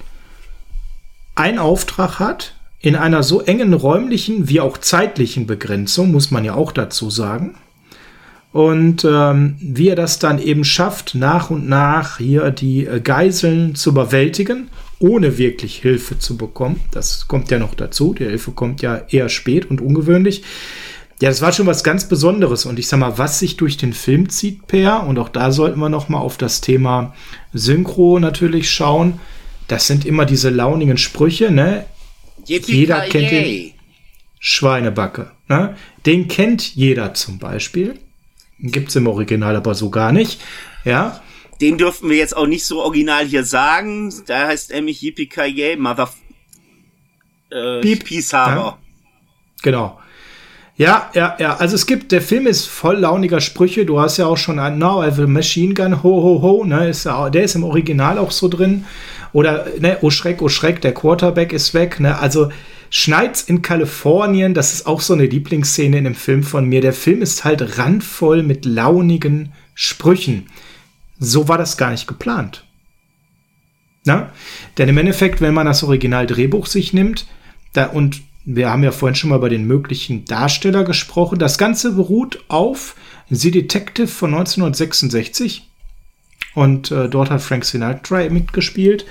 [1.35, 2.55] einen Auftrag hat,
[2.87, 7.55] in einer so engen räumlichen wie auch zeitlichen Begrenzung, muss man ja auch dazu sagen,
[8.53, 13.75] und ähm, wie er das dann eben schafft, nach und nach hier die äh, Geiseln
[13.75, 14.69] zu überwältigen,
[14.99, 16.79] ohne wirklich Hilfe zu bekommen.
[16.91, 18.13] Das kommt ja noch dazu.
[18.13, 20.43] Die Hilfe kommt ja eher spät und ungewöhnlich.
[21.21, 22.65] Ja, das war schon was ganz Besonderes.
[22.65, 25.79] Und ich sag mal, was sich durch den Film zieht, Per, und auch da sollten
[25.79, 27.13] wir noch mal auf das Thema
[27.51, 29.19] Synchro natürlich schauen.
[29.67, 31.85] Das sind immer diese launigen Sprüche, ne?
[32.47, 33.73] Jeder kennt den
[34.39, 35.31] Schweinebacke.
[35.47, 35.75] Ne?
[36.05, 37.99] Den kennt jeder zum Beispiel.
[38.59, 40.41] Gibt's im Original aber so gar nicht.
[40.83, 41.21] Ja.
[41.61, 44.13] Den dürften wir jetzt auch nicht so original hier sagen.
[44.25, 45.29] Da heißt nämlich Yippie
[45.77, 46.09] Mother
[47.51, 48.05] äh, Piep.
[48.05, 48.77] Peace Ja.
[49.63, 49.99] Genau.
[50.75, 51.55] Ja, ja, ja.
[51.55, 53.85] Also es gibt, der Film ist voll launiger Sprüche.
[53.85, 56.63] Du hast ja auch schon ein Now I have a Machine Gun, ho, ho, ho.
[56.63, 58.85] Ne, ist, der ist im Original auch so drin.
[59.37, 61.99] Oder, ne, oh Schreck, oh Schreck, der Quarterback ist weg.
[61.99, 62.49] Ne, also
[62.89, 66.81] Schneit's in Kalifornien, das ist auch so eine Lieblingsszene in dem Film von mir.
[66.81, 70.47] Der Film ist halt randvoll mit launigen Sprüchen.
[71.19, 72.65] So war das gar nicht geplant.
[74.05, 74.31] Na?
[74.79, 77.27] Denn im Endeffekt, wenn man das Original-Drehbuch sich nimmt,
[77.73, 81.91] da, und wir haben ja vorhin schon mal über den möglichen Darsteller gesprochen, das Ganze
[81.91, 82.95] beruht auf
[83.29, 85.67] The Detective von 1966.
[86.57, 89.05] Und äh, dort hat Frank Sinatra mitgespielt.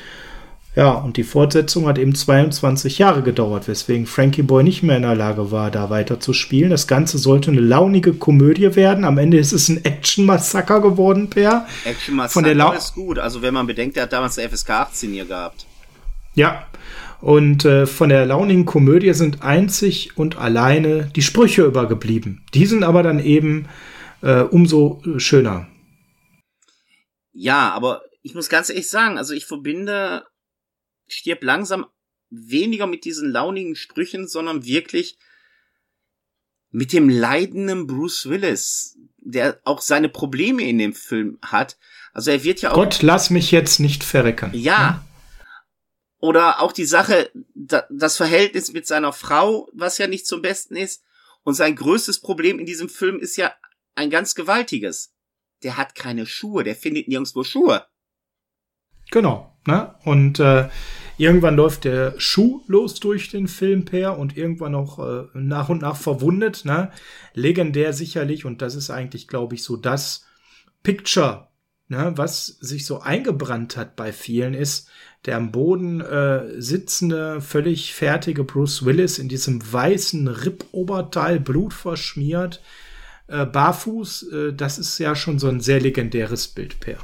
[0.75, 5.03] Ja, und die Fortsetzung hat eben 22 Jahre gedauert, weswegen Frankie Boy nicht mehr in
[5.03, 6.71] der Lage war, da weiter zu spielen.
[6.71, 9.05] Das Ganze sollte eine launige Komödie werden.
[9.05, 11.69] Am Ende ist es ein Action-Massaker geworden, Per.
[11.85, 13.21] Action-Massaker ist gut.
[13.21, 15.67] Also wenn man bedenkt, er hat damals eine FSK 18 hier gehabt.
[16.35, 16.67] Ja,
[17.21, 22.43] und äh, von der launigen Komödie sind einzig und alleine die Sprüche übergeblieben.
[22.55, 23.67] Die sind aber dann eben
[24.21, 25.69] äh, umso schöner.
[27.39, 30.25] Ja, aber ich muss ganz ehrlich sagen, also ich verbinde
[31.07, 31.87] stirb langsam
[32.31, 35.19] weniger mit diesen launigen Sprüchen, sondern wirklich
[36.71, 41.77] mit dem leidenden Bruce Willis, der auch seine Probleme in dem Film hat.
[42.15, 42.77] Also er wird ja auch.
[42.77, 44.51] Gott, lass mich jetzt nicht verrecken.
[44.55, 45.05] Ja.
[46.19, 51.03] Oder auch die Sache, das Verhältnis mit seiner Frau, was ja nicht zum Besten ist.
[51.43, 53.55] Und sein größtes Problem in diesem Film ist ja
[53.95, 55.13] ein ganz gewaltiges.
[55.63, 57.87] Der hat keine Schuhe, der findet nirgendwo Schuhe.
[59.11, 59.95] Genau, ne?
[60.05, 60.69] Und äh,
[61.17, 65.83] irgendwann läuft der Schuh los durch den Film per und irgendwann auch äh, nach und
[65.83, 66.91] nach verwundet, ne?
[67.35, 70.25] Legendär sicherlich und das ist eigentlich, glaube ich, so das
[70.83, 71.49] Picture,
[71.89, 74.89] ne, was sich so eingebrannt hat bei vielen ist,
[75.25, 82.63] der am Boden äh, sitzende, völlig fertige Bruce Willis in diesem weißen Rippoberteil, blutverschmiert,
[83.29, 86.99] äh, barfuß, äh, das ist ja schon so ein sehr legendäres Bild, Per.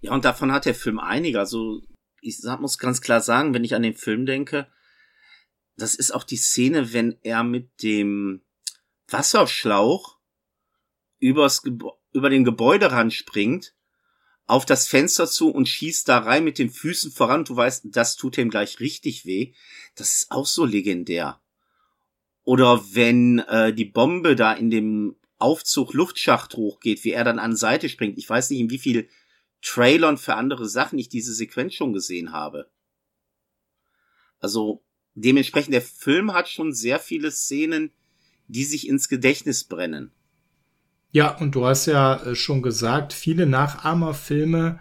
[0.00, 1.38] Ja, und davon hat der Film einige.
[1.38, 1.82] Also,
[2.20, 4.68] ich muss ganz klar sagen, wenn ich an den Film denke,
[5.76, 8.42] das ist auch die Szene, wenn er mit dem
[9.08, 10.18] Wasserschlauch
[11.18, 11.62] übers
[12.12, 13.74] über den Gebäuderand springt,
[14.46, 17.44] auf das Fenster zu und schießt da rein mit den Füßen voran.
[17.44, 19.52] Du weißt, das tut ihm gleich richtig weh.
[19.96, 21.40] Das ist auch so legendär.
[22.44, 27.56] Oder wenn äh, die Bombe da in dem Aufzug Luftschacht hochgeht, wie er dann an
[27.56, 28.18] Seite springt.
[28.18, 29.08] Ich weiß nicht, in wie viel
[29.62, 32.70] Trailern für andere Sachen ich diese Sequenz schon gesehen habe.
[34.38, 37.90] Also dementsprechend, der Film hat schon sehr viele Szenen,
[38.48, 40.12] die sich ins Gedächtnis brennen.
[41.10, 44.80] Ja, und du hast ja äh, schon gesagt, viele Nachahmerfilme,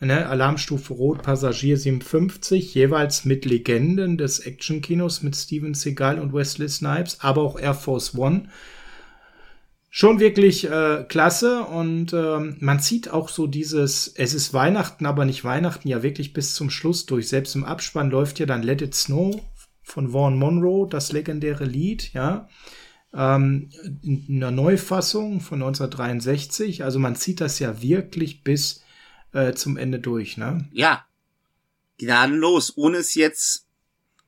[0.00, 6.68] ne, Alarmstufe Rot, Passagier 57, jeweils mit Legenden des Actionkinos mit Steven Seagal und Wesley
[6.68, 8.48] Snipes, aber auch Air Force One
[9.96, 15.24] schon wirklich äh, klasse und ähm, man sieht auch so dieses, es ist Weihnachten, aber
[15.24, 17.28] nicht Weihnachten, ja wirklich bis zum Schluss durch.
[17.28, 19.40] Selbst im Abspann läuft ja dann Let It Snow
[19.84, 22.48] von Vaughn Monroe, das legendäre Lied, ja.
[23.14, 23.70] Ähm,
[24.02, 26.82] in einer Neufassung von 1963.
[26.82, 28.82] Also man zieht das ja wirklich bis
[29.32, 30.68] äh, zum Ende durch, ne?
[30.72, 31.06] Ja.
[31.98, 33.68] Gnadenlos, ohne es jetzt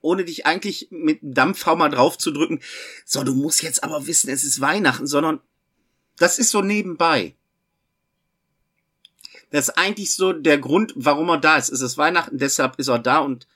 [0.01, 2.61] ohne dich eigentlich mit Dampfhammer drauf zu drücken,
[3.05, 5.41] so, du musst jetzt aber wissen, es ist Weihnachten, sondern
[6.19, 7.35] das ist so nebenbei.
[9.51, 11.71] Das ist eigentlich so der Grund, warum er da ist.
[11.71, 13.47] Es ist Weihnachten, deshalb ist er da und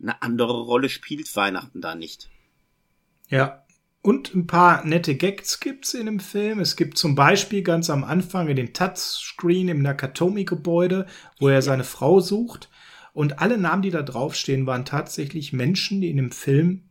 [0.00, 2.30] eine andere Rolle spielt Weihnachten da nicht.
[3.28, 3.64] Ja.
[4.00, 6.60] Und ein paar nette Gags gibt's in dem Film.
[6.60, 11.06] Es gibt zum Beispiel ganz am Anfang in den Touchscreen im Nakatomi-Gebäude,
[11.40, 12.70] wo er seine Frau sucht.
[13.12, 16.87] Und alle Namen, die da draufstehen, waren tatsächlich Menschen, die in dem Film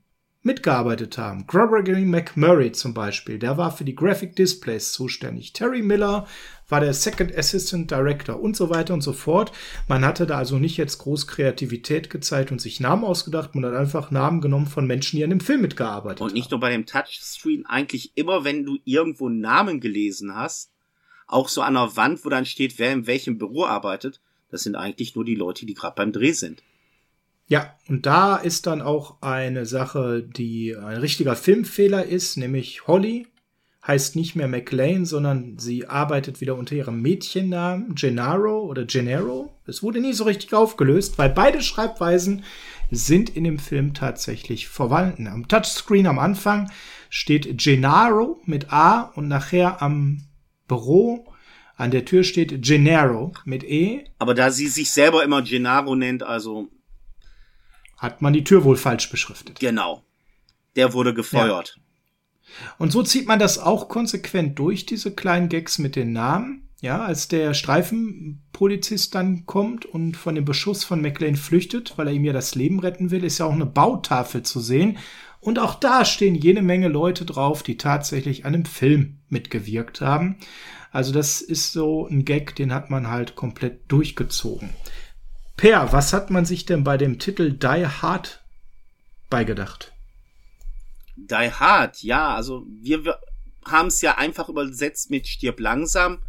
[0.47, 1.45] mitgearbeitet haben.
[1.45, 5.53] Gregory McMurray zum Beispiel, der war für die Graphic Displays zuständig.
[5.53, 6.25] Terry Miller
[6.67, 9.51] war der Second Assistant Director und so weiter und so fort.
[9.88, 13.75] Man hatte da also nicht jetzt groß Kreativität gezeigt und sich Namen ausgedacht, man hat
[13.75, 16.27] einfach Namen genommen von Menschen, die an dem Film mitgearbeitet haben.
[16.27, 16.51] Und nicht haben.
[16.51, 20.71] nur bei dem Touchscreen, eigentlich immer, wenn du irgendwo Namen gelesen hast,
[21.27, 24.75] auch so an der Wand, wo dann steht, wer in welchem Büro arbeitet, das sind
[24.75, 26.63] eigentlich nur die Leute, die gerade beim Dreh sind.
[27.47, 33.27] Ja, und da ist dann auch eine Sache, die ein richtiger Filmfehler ist, nämlich Holly
[33.88, 39.53] heißt nicht mehr McLean, sondern sie arbeitet wieder unter ihrem Mädchennamen Gennaro oder Gennaro.
[39.65, 42.43] Es wurde nie so richtig aufgelöst, weil beide Schreibweisen
[42.91, 45.27] sind in dem Film tatsächlich verwandten.
[45.27, 46.69] Am Touchscreen am Anfang
[47.10, 50.23] steht Gennaro mit A und nachher am
[50.67, 51.25] Büro
[51.77, 54.05] an der Tür steht Gennaro mit E.
[54.19, 56.67] Aber da sie sich selber immer Gennaro nennt, also
[57.97, 59.60] hat man die Tür wohl falsch beschriftet.
[59.60, 60.03] Genau.
[60.75, 61.75] Der wurde gefeuert.
[61.75, 61.83] Ja.
[62.77, 66.63] Und so zieht man das auch konsequent durch, diese kleinen Gags mit den Namen.
[66.79, 72.13] Ja, als der Streifenpolizist dann kommt und von dem Beschuss von McLean flüchtet, weil er
[72.13, 74.99] ihm ja das Leben retten will, ist ja auch eine Bautafel zu sehen.
[75.39, 80.38] Und auch da stehen jede Menge Leute drauf, die tatsächlich an dem Film mitgewirkt haben.
[80.91, 84.69] Also das ist so ein Gag, den hat man halt komplett durchgezogen.
[85.57, 88.43] Per, was hat man sich denn bei dem Titel Die Hard
[89.29, 89.91] beigedacht?
[91.15, 93.19] Die Hard, ja, also wir, wir
[93.65, 96.21] haben es ja einfach übersetzt mit Stirb langsam.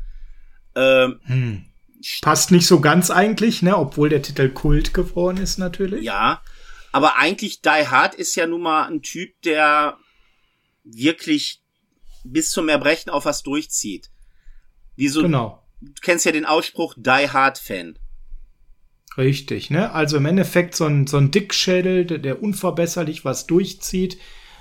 [0.75, 1.65] Ähm, hm.
[2.23, 3.77] Passt nicht so ganz eigentlich, ne?
[3.77, 6.03] Obwohl der Titel Kult geworden ist natürlich.
[6.03, 6.43] Ja,
[6.91, 9.99] aber eigentlich Die Hard ist ja nun mal ein Typ, der
[10.85, 11.61] wirklich
[12.25, 14.11] bis zum Erbrechen auf was durchzieht.
[14.97, 15.63] Wie so, genau.
[15.81, 17.99] Du kennst ja den Ausspruch Die Hard Fan.
[19.17, 19.93] Richtig, ne?
[19.93, 24.19] Also im Endeffekt so ein, so ein Dickschädel, der, der unverbesserlich was durchzieht.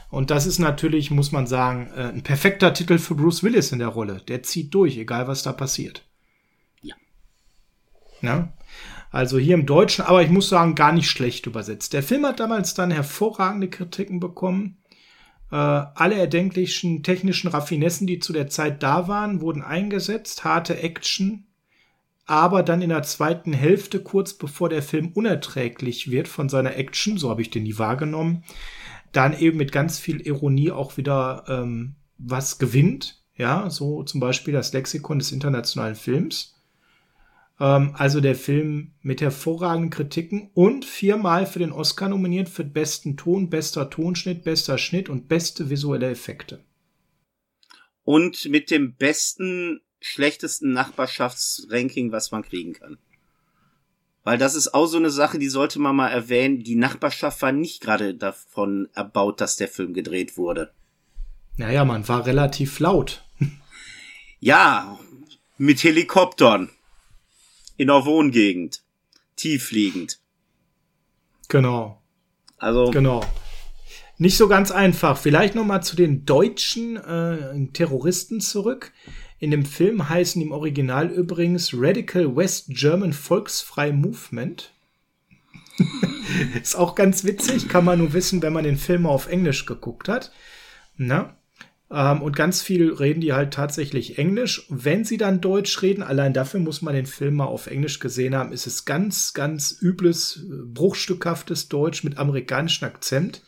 [0.09, 3.79] Und das ist natürlich, muss man sagen, äh, ein perfekter Titel für Bruce Willis in
[3.79, 4.21] der Rolle.
[4.27, 6.03] Der zieht durch, egal was da passiert.
[6.81, 6.95] Ja.
[8.21, 8.51] Ne?
[9.11, 11.93] Also hier im Deutschen, aber ich muss sagen, gar nicht schlecht übersetzt.
[11.93, 14.77] Der Film hat damals dann hervorragende Kritiken bekommen.
[15.51, 20.43] Äh, alle erdenklichen technischen Raffinessen, die zu der Zeit da waren, wurden eingesetzt.
[20.43, 21.46] Harte Action,
[22.27, 27.17] aber dann in der zweiten Hälfte, kurz bevor der Film unerträglich wird von seiner Action,
[27.17, 28.43] so habe ich den nie wahrgenommen,
[29.13, 33.23] dann eben mit ganz viel Ironie auch wieder ähm, was gewinnt.
[33.35, 36.55] Ja, so zum Beispiel das Lexikon des internationalen Films.
[37.61, 43.15] Ähm, also der Film mit hervorragenden Kritiken und viermal für den Oscar nominiert für besten
[43.15, 46.59] Ton, bester Tonschnitt, bester Schnitt und beste visuelle Effekte.
[48.03, 52.97] Und mit dem besten schlechtesten Nachbarschaftsranking, was man kriegen kann.
[54.23, 56.61] Weil das ist auch so eine Sache, die sollte man mal erwähnen.
[56.61, 60.73] Die Nachbarschaft war nicht gerade davon erbaut, dass der Film gedreht wurde.
[61.55, 63.23] Naja, man war relativ laut.
[64.39, 64.99] ja,
[65.57, 66.69] mit Helikoptern.
[67.77, 68.81] In der Wohngegend.
[69.37, 70.19] Tiefliegend.
[71.47, 72.01] Genau.
[72.57, 72.91] Also.
[72.91, 73.23] Genau.
[74.17, 75.17] Nicht so ganz einfach.
[75.17, 78.91] Vielleicht noch mal zu den deutschen äh, Terroristen zurück.
[79.39, 84.73] In dem Film heißen im Original übrigens Radical West German Volksfrei Movement.
[86.61, 90.09] ist auch ganz witzig, kann man nur wissen, wenn man den Film auf Englisch geguckt
[90.09, 90.31] hat.
[90.95, 91.37] Na?
[91.91, 94.65] Ähm, und ganz viel reden die halt tatsächlich Englisch.
[94.69, 98.35] Wenn sie dann Deutsch reden, allein dafür muss man den Film mal auf Englisch gesehen
[98.35, 103.43] haben, ist es ganz, ganz übles, bruchstückhaftes Deutsch mit amerikanischem Akzent.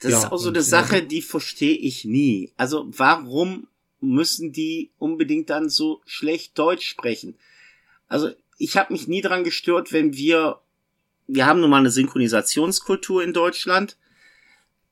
[0.00, 2.54] Das ja, ist auch so eine Sache, die verstehe ich nie.
[2.56, 3.68] Also warum
[4.00, 7.36] müssen die unbedingt dann so schlecht Deutsch sprechen.
[8.08, 10.60] Also ich habe mich nie dran gestört, wenn wir,
[11.26, 13.96] wir haben nun mal eine Synchronisationskultur in Deutschland,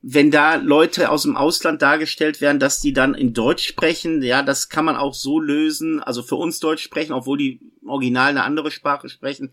[0.01, 4.43] wenn da Leute aus dem Ausland dargestellt werden, dass die dann in Deutsch sprechen, ja,
[4.43, 8.43] das kann man auch so lösen, also für uns Deutsch sprechen, obwohl die Original eine
[8.43, 9.51] andere Sprache sprechen.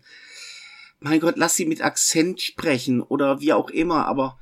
[0.99, 4.39] Mein Gott, lass sie mit Akzent sprechen oder wie auch immer, aber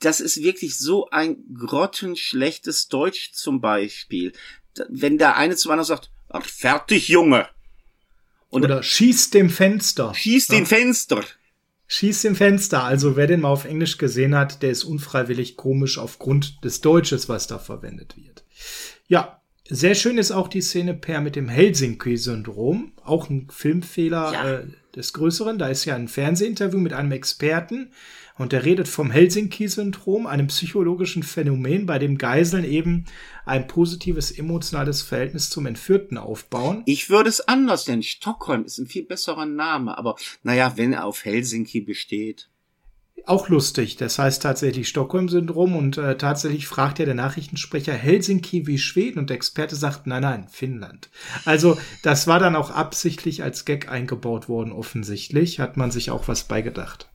[0.00, 4.32] das ist wirklich so ein grottenschlechtes Deutsch zum Beispiel.
[4.88, 7.48] Wenn der eine zum anderen sagt, ach, fertig, Junge.
[8.50, 10.14] Und Oder schieß dem Fenster.
[10.14, 10.56] Schieß ja.
[10.56, 11.24] den Fenster.
[11.86, 12.84] Schieß dem Fenster.
[12.84, 17.28] Also wer den mal auf Englisch gesehen hat, der ist unfreiwillig komisch aufgrund des Deutsches,
[17.28, 18.44] was da verwendet wird.
[19.06, 22.92] Ja, sehr schön ist auch die Szene per mit dem Helsinki-Syndrom.
[23.02, 24.50] Auch ein Filmfehler ja.
[24.52, 25.58] äh, des Größeren.
[25.58, 27.90] Da ist ja ein Fernsehinterview mit einem Experten,
[28.36, 33.04] und er redet vom Helsinki-Syndrom, einem psychologischen Phänomen, bei dem Geiseln eben
[33.46, 36.82] ein positives emotionales Verhältnis zum Entführten aufbauen.
[36.86, 38.02] Ich würde es anders nennen.
[38.02, 42.48] Stockholm ist ein viel besserer Name, aber naja, wenn er auf Helsinki besteht.
[43.26, 43.96] Auch lustig.
[43.96, 49.30] Das heißt tatsächlich Stockholm-Syndrom und äh, tatsächlich fragt ja der Nachrichtensprecher Helsinki wie Schweden und
[49.30, 51.08] der Experte sagt, nein, nein, Finnland.
[51.44, 55.60] Also das war dann auch absichtlich als Gag eingebaut worden, offensichtlich.
[55.60, 57.08] Hat man sich auch was beigedacht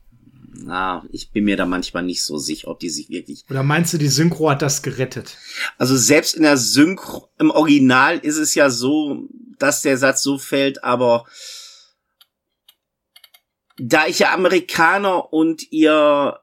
[0.52, 3.44] na, ich bin mir da manchmal nicht so sicher, ob die sich wirklich.
[3.48, 5.36] Oder meinst du, die Synchro hat das gerettet?
[5.78, 9.28] Also selbst in der Synchro, im Original ist es ja so,
[9.58, 11.24] dass der Satz so fällt, aber
[13.78, 16.40] da ich ja Amerikaner und ihr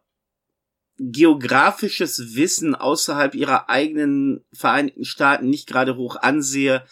[0.99, 6.85] geografisches Wissen außerhalb ihrer eigenen Vereinigten Staaten nicht gerade hoch ansehe,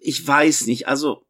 [0.00, 1.25] ich weiß nicht, also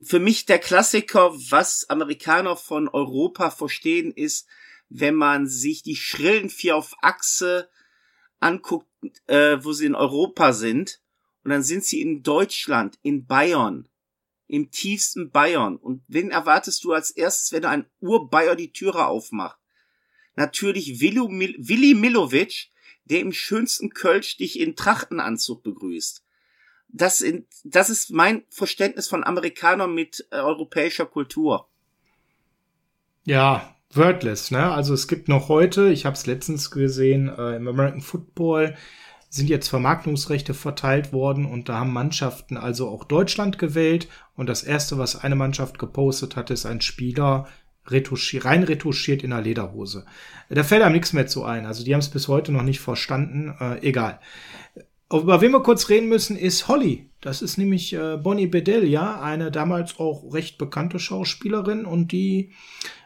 [0.00, 4.46] für mich der Klassiker, was Amerikaner von Europa verstehen, ist,
[4.88, 7.68] wenn man sich die schrillen vier auf Achse
[8.40, 8.88] anguckt,
[9.26, 11.00] äh, wo sie in Europa sind,
[11.42, 13.88] und dann sind sie in Deutschland, in Bayern,
[14.48, 15.76] im tiefsten Bayern.
[15.76, 19.58] Und wen erwartest du als erstes, wenn ein Urbayer die Türe aufmacht?
[20.34, 22.70] Natürlich Willi Milovic,
[23.04, 26.25] der im schönsten Kölsch dich in Trachtenanzug begrüßt
[26.96, 31.68] das, in, das ist mein Verständnis von Amerikanern mit äh, europäischer Kultur.
[33.24, 34.70] Ja, wordless, ne?
[34.72, 38.76] Also es gibt noch heute, ich habe es letztens gesehen, äh, im American Football
[39.28, 44.62] sind jetzt Vermarktungsrechte verteilt worden und da haben Mannschaften also auch Deutschland gewählt und das
[44.62, 47.46] erste, was eine Mannschaft gepostet hat, ist ein Spieler
[47.88, 50.06] retuschiert, rein retuschiert in einer Lederhose.
[50.48, 51.66] Da fällt einem nichts mehr zu ein.
[51.66, 53.54] Also die haben es bis heute noch nicht verstanden.
[53.60, 54.20] Äh, egal.
[55.12, 57.10] Über wen wir kurz reden müssen, ist Holly.
[57.20, 62.52] Das ist nämlich äh, Bonnie Bedelia, eine damals auch recht bekannte Schauspielerin und die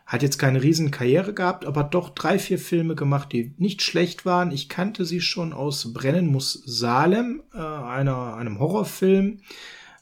[0.07, 4.27] hat jetzt keine riesen Karriere gehabt, aber doch drei, vier Filme gemacht, die nicht schlecht
[4.27, 4.51] waren.
[4.51, 9.41] Ich kannte sie schon aus Brennen muss Salem, äh, einer, einem Horrorfilm.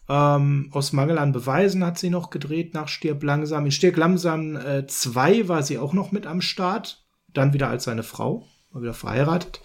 [0.09, 3.66] Ähm, aus Mangel an Beweisen hat sie noch gedreht nach Stirb langsam.
[3.66, 7.05] In Stirb langsam 2 äh, war sie auch noch mit am Start.
[7.34, 9.61] Dann wieder als seine Frau, mal wieder verheiratet.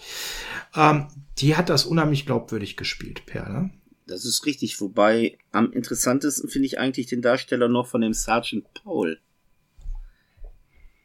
[0.76, 1.08] Ähm,
[1.40, 3.70] die hat das unheimlich glaubwürdig gespielt, Per, ne?
[4.06, 8.74] Das ist richtig, wobei am interessantesten finde ich eigentlich den Darsteller noch von dem Sergeant
[8.74, 9.20] Paul.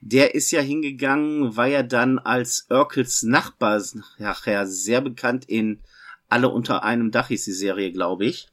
[0.01, 3.83] Der ist ja hingegangen, war ja dann als Urkels Nachbar
[4.19, 5.81] nachher sehr bekannt in
[6.29, 8.49] Alle unter einem Dach ist die Serie, glaube ich.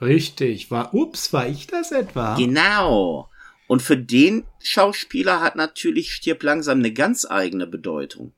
[0.00, 2.34] Richtig, war, ups, war ich das etwa?
[2.36, 3.28] Genau.
[3.66, 8.32] Und für den Schauspieler hat natürlich Stirb langsam eine ganz eigene Bedeutung.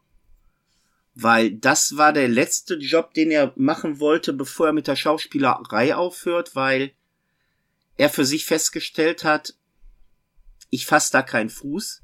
[1.15, 5.95] Weil das war der letzte Job, den er machen wollte, bevor er mit der Schauspielerei
[5.95, 6.93] aufhört, weil
[7.97, 9.55] er für sich festgestellt hat,
[10.71, 12.03] ich fass da keinen Fuß,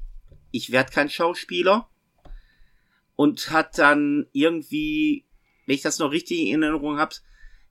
[0.51, 1.89] ich werd kein Schauspieler
[3.15, 5.25] und hat dann irgendwie,
[5.65, 7.15] wenn ich das noch richtig in Erinnerung habe,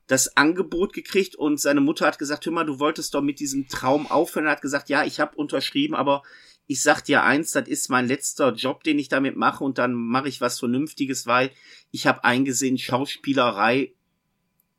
[0.07, 3.67] das Angebot gekriegt und seine Mutter hat gesagt, hör mal, du wolltest doch mit diesem
[3.67, 4.47] Traum aufhören.
[4.47, 6.23] Er hat gesagt, ja, ich habe unterschrieben, aber
[6.69, 9.95] ich sag dir eins, das ist mein letzter Job, den ich damit mache und dann
[9.95, 11.49] mache ich was Vernünftiges, weil
[11.89, 13.93] ich habe eingesehen, Schauspielerei,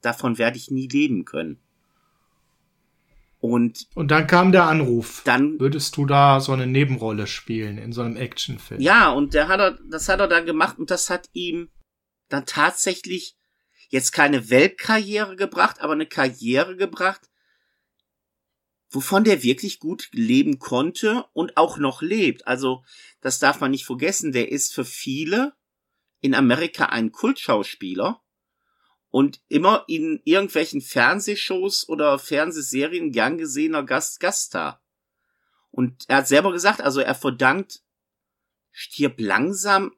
[0.01, 1.59] davon werde ich nie leben können.
[3.41, 5.22] Und, und dann kam der Anruf.
[5.24, 8.80] Dann würdest du da so eine Nebenrolle spielen in so einem Actionfilm.
[8.80, 11.70] Ja, und der hat er, das hat er dann gemacht und das hat ihm
[12.28, 13.34] dann tatsächlich
[13.88, 17.30] jetzt keine Weltkarriere gebracht, aber eine Karriere gebracht,
[18.91, 22.47] wovon der wirklich gut leben konnte und auch noch lebt.
[22.47, 22.84] Also,
[23.20, 25.55] das darf man nicht vergessen, der ist für viele
[26.20, 28.22] in Amerika ein Kultschauspieler
[29.09, 34.82] und immer in irgendwelchen Fernsehshows oder Fernsehserien gern gesehener Gast, Gaststar.
[35.70, 37.82] Und er hat selber gesagt, also er verdankt
[38.72, 39.93] stirb langsam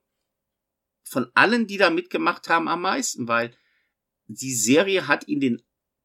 [1.03, 3.57] von allen, die da mitgemacht haben, am meisten, weil
[4.27, 5.63] die Serie hat ihn den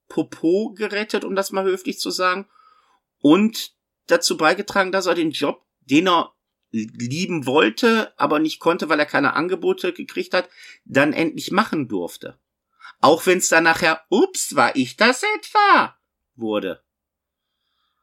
[0.07, 2.47] Popo gerettet, um das mal höflich zu sagen,
[3.21, 3.73] und
[4.07, 6.33] dazu beigetragen, dass er den Job, den er
[6.71, 10.49] lieben wollte, aber nicht konnte, weil er keine Angebote gekriegt hat,
[10.85, 12.37] dann endlich machen durfte.
[12.99, 15.95] Auch wenn es dann nachher, ups, war ich das etwa,
[16.35, 16.81] wurde.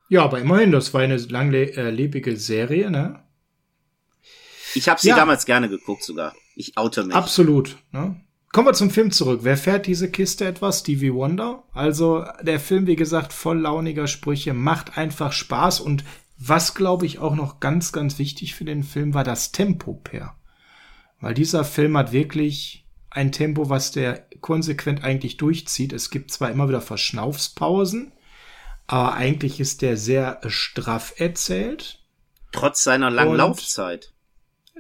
[0.08, 3.22] Ja, aber immerhin, das war eine langlebige äh, Serie, ne?
[4.74, 5.16] Ich habe sie ja.
[5.16, 6.34] damals gerne geguckt sogar.
[6.56, 7.14] Ich oute mich.
[7.14, 7.76] Absolut.
[7.92, 8.23] Ne?
[8.54, 9.40] Kommen wir zum Film zurück.
[9.42, 10.78] Wer fährt diese Kiste etwas?
[10.78, 11.64] Stevie Wonder.
[11.72, 16.04] Also der Film, wie gesagt, voll launiger Sprüche, macht einfach Spaß und
[16.38, 20.36] was, glaube ich, auch noch ganz, ganz wichtig für den Film war das Tempo, Per.
[21.20, 25.92] Weil dieser Film hat wirklich ein Tempo, was der konsequent eigentlich durchzieht.
[25.92, 28.12] Es gibt zwar immer wieder Verschnaufspausen,
[28.86, 31.98] aber eigentlich ist der sehr straff erzählt.
[32.52, 34.13] Trotz seiner langen Laufzeit.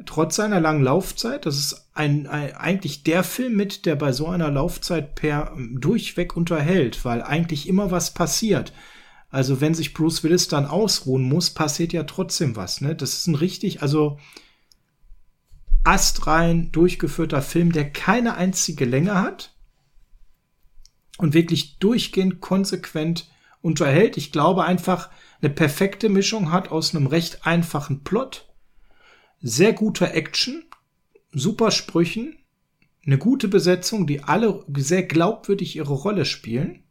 [0.06, 4.26] Trotz seiner langen Laufzeit, das ist ein, ein, eigentlich der Film mit, der bei so
[4.26, 8.72] einer Laufzeit per durchweg unterhält, weil eigentlich immer was passiert.
[9.30, 12.80] Also wenn sich Bruce Willis dann ausruhen muss, passiert ja trotzdem was.
[12.80, 12.96] Ne?
[12.96, 14.18] Das ist ein richtig, also
[15.84, 19.54] astrein durchgeführter Film, der keine einzige Länge hat
[21.18, 23.28] und wirklich durchgehend konsequent
[23.60, 24.16] unterhält.
[24.16, 28.53] Ich glaube einfach eine perfekte Mischung hat aus einem recht einfachen Plot,
[29.40, 30.64] sehr guter Action,
[31.32, 32.38] super Sprüchen,
[33.06, 36.84] eine gute Besetzung, die alle sehr glaubwürdig ihre Rolle spielen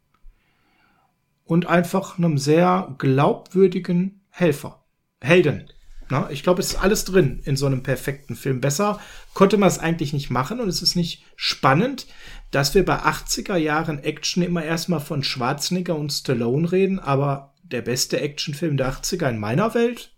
[1.44, 4.84] und einfach einem sehr glaubwürdigen Helfer,
[5.20, 5.68] Helden.
[6.10, 8.60] Na, ich glaube, es ist alles drin in so einem perfekten Film.
[8.60, 9.00] Besser
[9.32, 12.06] konnte man es eigentlich nicht machen und es ist nicht spannend,
[12.50, 17.82] dass wir bei 80er Jahren Action immer erstmal von Schwarzenegger und Stallone reden, aber der
[17.82, 20.12] beste Actionfilm der 80er in meiner Welt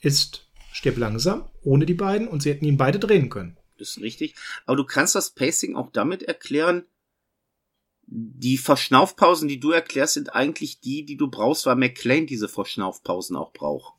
[0.00, 0.45] ist
[0.76, 3.56] Stirb langsam, ohne die beiden und sie hätten ihn beide drehen können.
[3.78, 4.34] Das ist richtig.
[4.66, 6.84] Aber du kannst das Pacing auch damit erklären,
[8.06, 13.36] die Verschnaufpausen, die du erklärst, sind eigentlich die, die du brauchst, weil McLean diese Verschnaufpausen
[13.36, 13.94] auch braucht.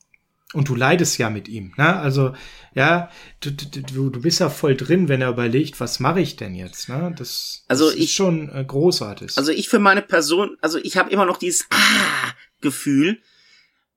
[0.52, 1.96] Und du leidest ja mit ihm, ne?
[1.96, 2.32] Also,
[2.74, 3.10] ja,
[3.40, 6.88] du, du, du bist ja voll drin, wenn er überlegt, was mache ich denn jetzt,
[6.88, 7.12] ne?
[7.18, 9.36] Das, also das ich, ist schon äh, großartig.
[9.36, 13.20] Also ich für meine Person, also ich habe immer noch dieses Ah-Gefühl,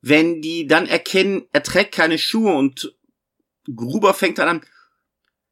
[0.02, 2.96] wenn die dann erkennen, er trägt keine Schuhe und
[3.74, 4.66] Gruber fängt dann an,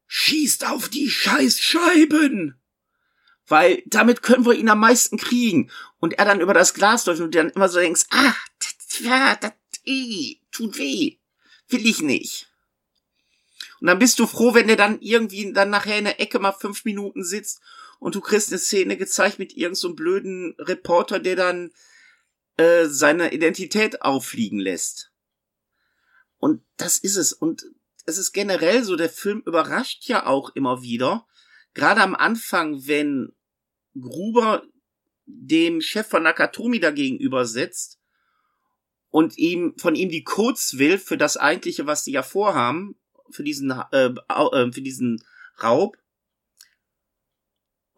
[0.08, 2.56] schießt auf die scheiß Scheiben!
[3.46, 5.72] Weil damit können wir ihn am meisten kriegen.
[5.98, 8.76] Und er dann über das Glas läuft und du dann immer so denkst, ah, das,
[9.02, 9.52] das,
[10.52, 11.16] tut weh.
[11.68, 12.48] Will ich nicht.
[13.80, 16.52] Und dann bist du froh, wenn der dann irgendwie dann nachher in der Ecke mal
[16.52, 17.60] fünf Minuten sitzt
[17.98, 21.72] und du kriegst eine Szene gezeigt mit irgendeinem so blöden Reporter, der dann
[22.60, 25.12] äh, seine Identität auffliegen lässt.
[26.36, 27.32] Und das ist es.
[27.32, 27.64] Und
[28.04, 31.26] es ist generell so, der Film überrascht ja auch immer wieder.
[31.72, 33.32] Gerade am Anfang, wenn
[33.98, 34.62] Gruber
[35.24, 37.98] dem Chef von Nakatomi dagegen setzt
[39.08, 42.96] und ihm von ihm die Codes will für das eigentliche, was sie ja vorhaben,
[43.30, 45.24] für diesen äh, äh, für diesen
[45.62, 45.96] Raub.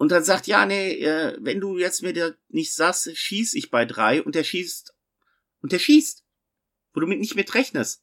[0.03, 3.71] Und dann sagt, ja, nee, äh, wenn du jetzt mir der nicht sagst, schieß ich
[3.71, 4.93] bei drei und der schießt
[5.61, 6.25] und der schießt,
[6.93, 8.03] wo du mit nicht mit rechnest.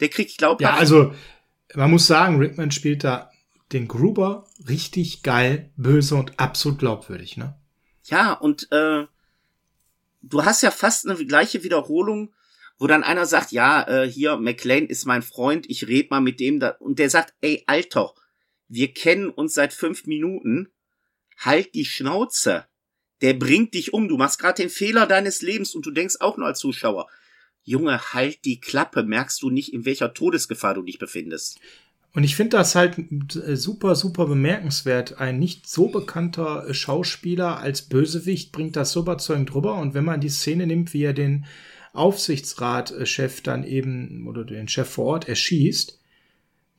[0.00, 0.62] Der kriegt glaubhaft.
[0.62, 1.12] Ja, also
[1.74, 3.30] man muss sagen, Rickman spielt da
[3.70, 7.60] den Gruber richtig geil, böse und absolut glaubwürdig, ne?
[8.04, 9.04] Ja, und äh,
[10.22, 12.34] du hast ja fast eine gleiche Wiederholung,
[12.78, 16.40] wo dann einer sagt, ja, äh, hier, McLean ist mein Freund, ich red mal mit
[16.40, 18.14] dem da, und der sagt, ey, Alter,
[18.68, 20.72] wir kennen uns seit fünf Minuten,
[21.36, 22.66] halt die Schnauze.
[23.22, 26.36] Der bringt dich um, du machst gerade den Fehler deines Lebens und du denkst auch
[26.36, 27.08] nur als Zuschauer,
[27.64, 31.58] Junge, halt die Klappe, merkst du nicht, in welcher Todesgefahr du dich befindest.
[32.16, 32.96] Und ich finde das halt
[33.36, 35.20] äh, super, super bemerkenswert.
[35.20, 39.74] Ein nicht so bekannter äh, Schauspieler als Bösewicht bringt das so überzeugend rüber.
[39.74, 41.44] Und wenn man die Szene nimmt, wie er den
[41.92, 46.00] Aufsichtsratchef dann eben oder den Chef vor Ort erschießt,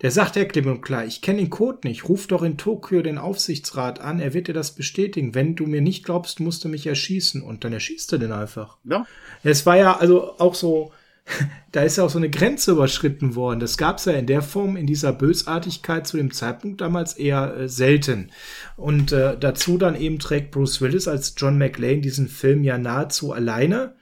[0.01, 3.01] der sagt er klipp und klar, ich kenne den Code nicht, ruf doch in Tokio
[3.01, 5.33] den Aufsichtsrat an, er wird dir das bestätigen.
[5.33, 7.41] Wenn du mir nicht glaubst, musst du mich erschießen.
[7.41, 8.77] Und dann erschießt er den einfach.
[8.83, 9.07] Ja.
[9.43, 10.91] Es war ja also auch so,
[11.71, 13.59] da ist ja auch so eine Grenze überschritten worden.
[13.59, 17.57] Das gab es ja in der Form, in dieser Bösartigkeit zu dem Zeitpunkt damals eher
[17.57, 18.29] äh, selten.
[18.75, 23.33] Und äh, dazu dann eben trägt Bruce Willis als John McLean diesen Film ja nahezu
[23.33, 23.95] alleine.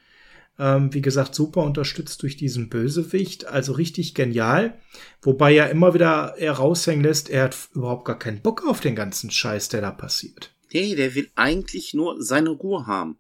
[0.58, 4.80] Ähm, wie gesagt, super unterstützt durch diesen Bösewicht, also richtig genial.
[5.22, 8.96] Wobei er immer wieder er raushängen lässt, er hat überhaupt gar keinen Bock auf den
[8.96, 10.54] ganzen Scheiß, der da passiert.
[10.72, 13.18] Nee, der will eigentlich nur seine Ruhe haben.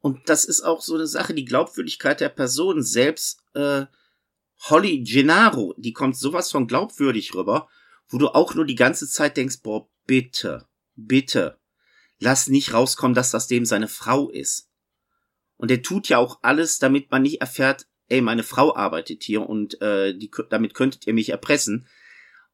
[0.00, 3.86] Und das ist auch so eine Sache, die Glaubwürdigkeit der Person selbst, äh,
[4.68, 7.68] Holly Gennaro, die kommt sowas von glaubwürdig rüber,
[8.08, 11.58] wo du auch nur die ganze Zeit denkst, boah, bitte, bitte,
[12.18, 14.68] lass nicht rauskommen, dass das dem seine Frau ist.
[15.62, 19.48] Und er tut ja auch alles, damit man nicht erfährt, ey, meine Frau arbeitet hier
[19.48, 21.86] und äh, die, damit könntet ihr mich erpressen.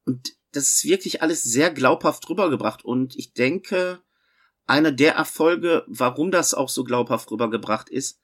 [0.04, 2.84] Und das ist wirklich alles sehr glaubhaft rübergebracht.
[2.84, 4.00] Und ich denke,
[4.66, 8.20] einer der Erfolge, warum das auch so glaubhaft rübergebracht ist,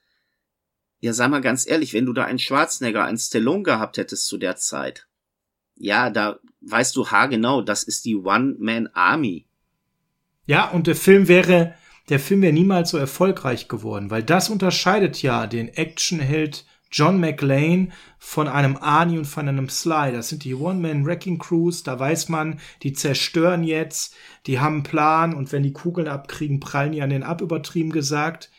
[1.01, 4.37] ja, sag mal ganz ehrlich, wenn du da einen Schwarzenegger, einen Stallone gehabt hättest zu
[4.37, 5.09] der Zeit,
[5.77, 9.47] ja, da weißt du haargenau, das ist die One-Man-Army.
[10.45, 11.75] Ja, und der Film wäre
[12.09, 17.93] der Film wäre niemals so erfolgreich geworden, weil das unterscheidet ja den Actionheld John McLean
[18.19, 20.13] von einem Arnie und von einem Sly.
[20.13, 24.15] Das sind die One-Man-Wrecking-Crews, da weiß man, die zerstören jetzt,
[24.47, 27.91] die haben einen Plan und wenn die Kugeln abkriegen, prallen die an den ab, übertrieben
[27.91, 28.53] gesagt.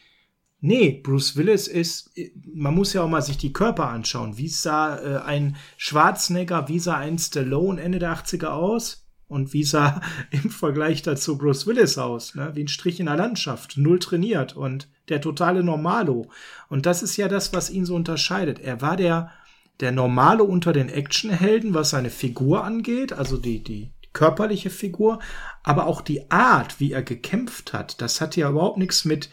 [0.60, 2.12] Nee, Bruce Willis ist,
[2.54, 4.38] man muss ja auch mal sich die Körper anschauen.
[4.38, 9.05] Wie sah äh, ein Schwarzenegger, wie sah ein Stallone Ende der 80er aus?
[9.28, 10.02] Und wie sah
[10.32, 12.36] im Vergleich dazu Bruce Willis aus?
[12.36, 12.52] Ne?
[12.54, 16.30] Wie ein Strich in der Landschaft, null trainiert und der totale Normalo.
[16.70, 18.60] Und das ist ja das, was ihn so unterscheidet.
[18.60, 19.32] Er war der,
[19.80, 25.20] der Normale unter den Actionhelden, was seine Figur angeht, also die, die körperliche Figur,
[25.62, 29.30] aber auch die Art, wie er gekämpft hat, das hat ja überhaupt nichts mit,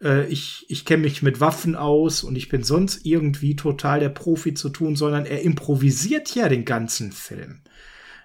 [0.00, 4.10] äh, ich, ich kenne mich mit Waffen aus und ich bin sonst irgendwie total der
[4.10, 7.62] Profi zu tun, sondern er improvisiert ja den ganzen Film.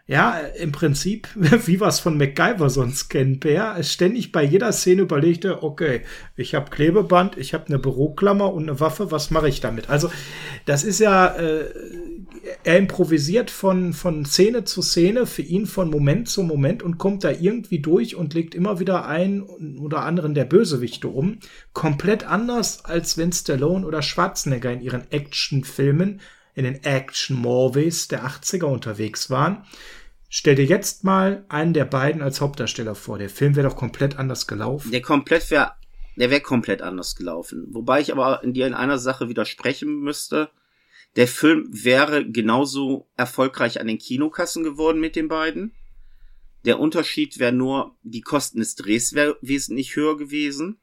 [0.05, 5.03] Ja, im Prinzip, wie wir es von MacGyver sonst kennen, Per, ständig bei jeder Szene
[5.03, 6.01] überlegt er, okay,
[6.35, 9.89] ich habe Klebeband, ich habe eine Büroklammer und eine Waffe, was mache ich damit?
[9.89, 10.11] Also,
[10.65, 11.69] das ist ja, äh,
[12.65, 17.23] er improvisiert von, von Szene zu Szene, für ihn von Moment zu Moment und kommt
[17.23, 19.41] da irgendwie durch und legt immer wieder ein
[19.79, 21.39] oder anderen der Bösewichte um.
[21.71, 26.19] Komplett anders, als wenn Stallone oder Schwarzenegger in ihren Actionfilmen
[26.55, 29.65] in den Action-Movies der 80er unterwegs waren.
[30.29, 33.19] Stell dir jetzt mal einen der beiden als Hauptdarsteller vor.
[33.19, 34.91] Der Film wäre doch komplett anders gelaufen.
[34.91, 35.73] Der komplett wäre,
[36.15, 37.67] der wäre komplett anders gelaufen.
[37.71, 40.49] Wobei ich aber in dir in einer Sache widersprechen müsste.
[41.15, 45.73] Der Film wäre genauso erfolgreich an den Kinokassen geworden mit den beiden.
[46.65, 50.79] Der Unterschied wäre nur, die Kosten des Drehs wäre wesentlich höher gewesen.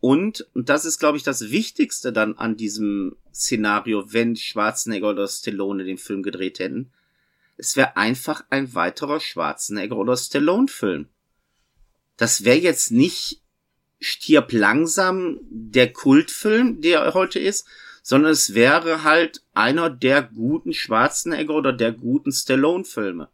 [0.00, 5.28] Und, und das ist, glaube ich, das Wichtigste dann an diesem Szenario, wenn Schwarzenegger oder
[5.28, 6.90] Stallone den Film gedreht hätten.
[7.58, 11.08] Es wäre einfach ein weiterer Schwarzenegger oder Stallone-Film.
[12.16, 13.42] Das wäre jetzt nicht
[13.98, 17.66] Stirb langsam der Kultfilm, der er heute ist,
[18.02, 23.28] sondern es wäre halt einer der guten Schwarzenegger oder der guten Stallone-Filme.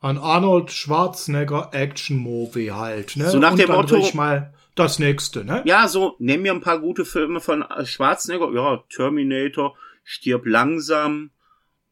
[0.00, 3.30] Ein Arnold Schwarzenegger Action-Movie halt, ne?
[3.30, 5.62] So nach Und dem Motto- mal das nächste, ne?
[5.64, 8.50] Ja, so, nimm mir ein paar gute Filme von äh, Schwarzenegger.
[8.52, 11.30] Ja, Terminator, Stirb langsam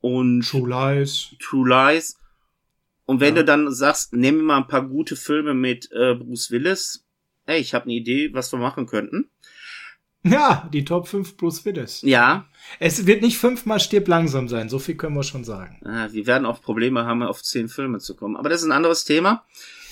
[0.01, 1.35] und True Lies.
[1.41, 2.19] True Lies.
[3.05, 3.43] Und wenn Ja.
[3.43, 7.05] du dann sagst, nimm mir mal ein paar gute Filme mit äh, Bruce Willis.
[7.47, 9.29] Ey, ich habe eine Idee, was wir machen könnten.
[10.25, 12.01] Ja, die Top 5 Bruce Willis.
[12.03, 12.47] Ja,
[12.79, 15.81] Es wird nicht fünfmal stirb langsam sein, so viel können wir schon sagen.
[15.85, 18.37] äh, wir werden auch Probleme haben, auf zehn Filme zu kommen.
[18.37, 19.45] Aber das ist ein anderes Thema.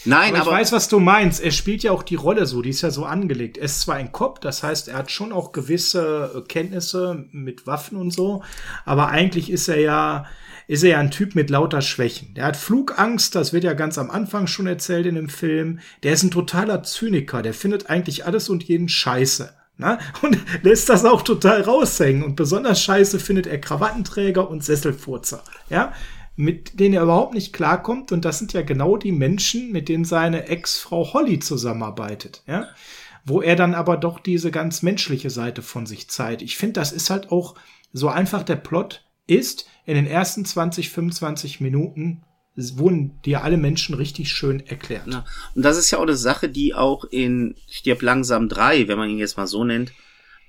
[0.04, 1.42] Nein, Aber aber, ich weiß, was du meinst.
[1.42, 3.58] Er spielt ja auch die Rolle so, die ist ja so angelegt.
[3.58, 7.66] Er ist zwar ein Cop, das heißt, er hat schon auch gewisse äh, Kenntnisse mit
[7.66, 8.42] Waffen und so,
[8.84, 10.26] aber eigentlich ist er ja,
[10.66, 12.34] ist er ja ein Typ mit lauter Schwächen.
[12.34, 15.80] Der hat Flugangst, das wird ja ganz am Anfang schon erzählt in dem Film.
[16.02, 19.52] Der ist ein totaler Zyniker, der findet eigentlich alles und jeden scheiße.
[19.76, 19.98] Ne?
[20.22, 22.22] Und lässt das auch total raushängen.
[22.22, 25.42] Und besonders scheiße findet er Krawattenträger und Sesselfurzer.
[25.70, 25.94] Ja,
[26.40, 28.12] mit denen er überhaupt nicht klarkommt.
[28.12, 32.42] Und das sind ja genau die Menschen, mit denen seine Ex-Frau Holly zusammenarbeitet.
[32.46, 32.68] Ja,
[33.24, 36.42] wo er dann aber doch diese ganz menschliche Seite von sich zeigt.
[36.42, 37.54] Ich finde, das ist halt auch
[37.92, 39.66] so einfach der Plot ist.
[39.84, 42.22] In den ersten 20, 25 Minuten
[42.56, 45.06] wurden dir alle Menschen richtig schön erklärt.
[45.06, 45.24] Ja.
[45.54, 49.10] Und das ist ja auch eine Sache, die auch in Stirb langsam 3, wenn man
[49.10, 49.92] ihn jetzt mal so nennt,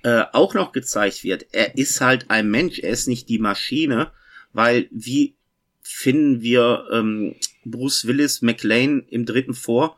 [0.04, 1.48] äh, auch noch gezeigt wird.
[1.52, 4.12] Er ist halt ein Mensch, er ist nicht die Maschine,
[4.54, 5.36] weil wie
[5.94, 7.36] finden wir ähm,
[7.66, 9.98] Bruce Willis McLean im dritten vor?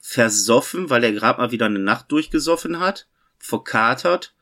[0.00, 3.06] Versoffen, weil er gerade mal wieder eine Nacht durchgesoffen hat,
[3.38, 4.34] verkatert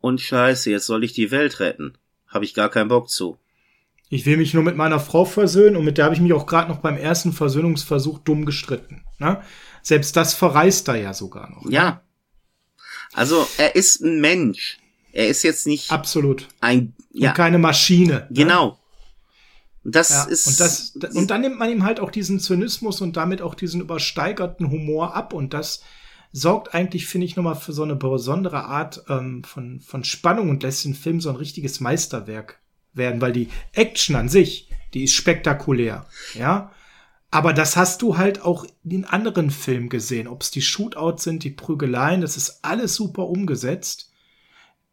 [0.00, 1.98] und scheiße, jetzt soll ich die Welt retten.
[2.28, 3.38] Habe ich gar keinen Bock zu.
[4.08, 6.46] Ich will mich nur mit meiner Frau versöhnen und mit der habe ich mich auch
[6.46, 9.04] gerade noch beim ersten Versöhnungsversuch dumm gestritten.
[9.18, 9.42] Ne?
[9.82, 11.64] Selbst das verreist er ja sogar noch.
[11.64, 11.72] Ne?
[11.72, 12.02] Ja.
[13.12, 14.78] Also er ist ein Mensch.
[15.12, 17.30] Er ist jetzt nicht absolut ein ja.
[17.30, 18.12] und keine Maschine.
[18.12, 18.28] Ne?
[18.30, 18.66] Genau.
[18.66, 18.76] Ne?
[19.82, 23.16] Das ja, ist und das und dann nimmt man ihm halt auch diesen Zynismus und
[23.16, 25.82] damit auch diesen übersteigerten Humor ab und das
[26.32, 30.62] sorgt eigentlich finde ich nochmal für so eine besondere Art ähm, von von Spannung und
[30.62, 32.60] lässt den Film so ein richtiges Meisterwerk
[32.92, 36.72] werden, weil die Action an sich, die ist spektakulär, ja.
[37.32, 41.44] Aber das hast du halt auch in anderen Filmen gesehen, ob es die Shootouts sind,
[41.44, 44.09] die Prügeleien, das ist alles super umgesetzt.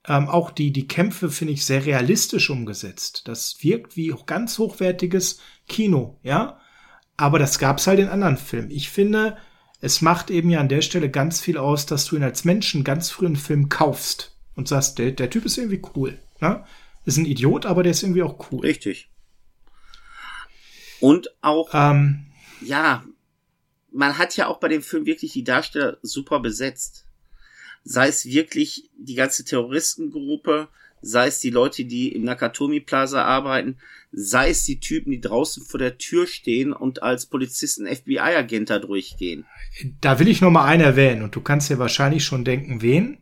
[0.07, 3.27] Ähm, auch die, die Kämpfe finde ich sehr realistisch umgesetzt.
[3.27, 6.59] Das wirkt wie ganz hochwertiges Kino, ja.
[7.17, 8.71] Aber das gab's halt in anderen Filmen.
[8.71, 9.37] Ich finde,
[9.81, 12.83] es macht eben ja an der Stelle ganz viel aus, dass du ihn als Menschen
[12.83, 16.19] ganz früh einen Film kaufst und sagst, der, der Typ ist irgendwie cool.
[16.39, 16.63] Ne?
[17.07, 18.59] ist ein Idiot, aber der ist irgendwie auch cool.
[18.59, 19.09] Richtig.
[20.99, 22.27] Und auch, ähm,
[22.61, 23.05] ja,
[23.91, 27.06] man hat ja auch bei dem Film wirklich die Darsteller super besetzt.
[27.89, 30.67] Sei es wirklich die ganze Terroristengruppe,
[31.01, 33.77] sei es die Leute, die im Nakatomi Plaza arbeiten,
[34.11, 38.79] sei es die Typen, die draußen vor der Tür stehen und als Polizisten FBI-Agent da
[38.79, 39.45] durchgehen.
[40.01, 43.19] Da will ich noch mal einen erwähnen und du kannst ja wahrscheinlich schon denken, wen?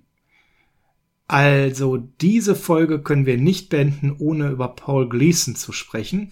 [1.27, 6.31] Also diese Folge können wir nicht beenden, ohne über Paul Gleason zu sprechen,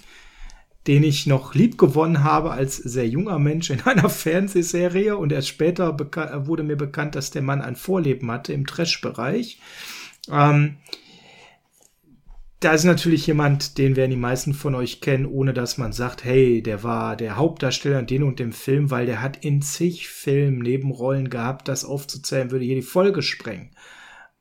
[0.88, 5.48] den ich noch lieb gewonnen habe als sehr junger Mensch in einer Fernsehserie und erst
[5.48, 5.98] später
[6.48, 9.60] wurde mir bekannt, dass der Mann ein Vorleben hatte im Trash-Bereich.
[10.32, 10.78] Ähm,
[12.64, 16.24] da ist natürlich jemand, den werden die meisten von euch kennen, ohne dass man sagt,
[16.24, 20.08] hey, der war der Hauptdarsteller in den und dem Film, weil der hat in zig
[20.08, 21.68] Filmen Nebenrollen gehabt.
[21.68, 23.72] Das aufzuzählen würde hier die Folge sprengen.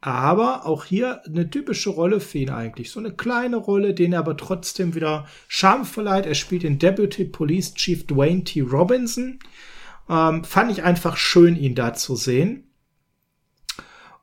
[0.05, 2.91] Aber auch hier eine typische Rolle für ihn eigentlich.
[2.91, 6.27] So eine kleine Rolle, den er aber trotzdem wieder Charme verleiht.
[6.27, 8.63] Er spielt den Deputy Police Chief Dwayne T.
[8.63, 9.39] Robinson.
[10.11, 12.65] Ähm, fand ich einfach schön, ihn da zu sehen.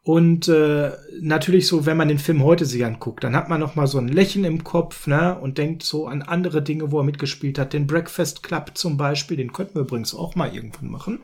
[0.04, 3.76] Und äh, natürlich so, wenn man den Film heute sich anguckt, dann hat man noch
[3.76, 7.04] mal so ein Lächeln im Kopf, ne, und denkt so an andere Dinge, wo er
[7.04, 7.72] mitgespielt hat.
[7.72, 11.20] Den Breakfast Club zum Beispiel, den könnten wir übrigens auch mal irgendwann machen,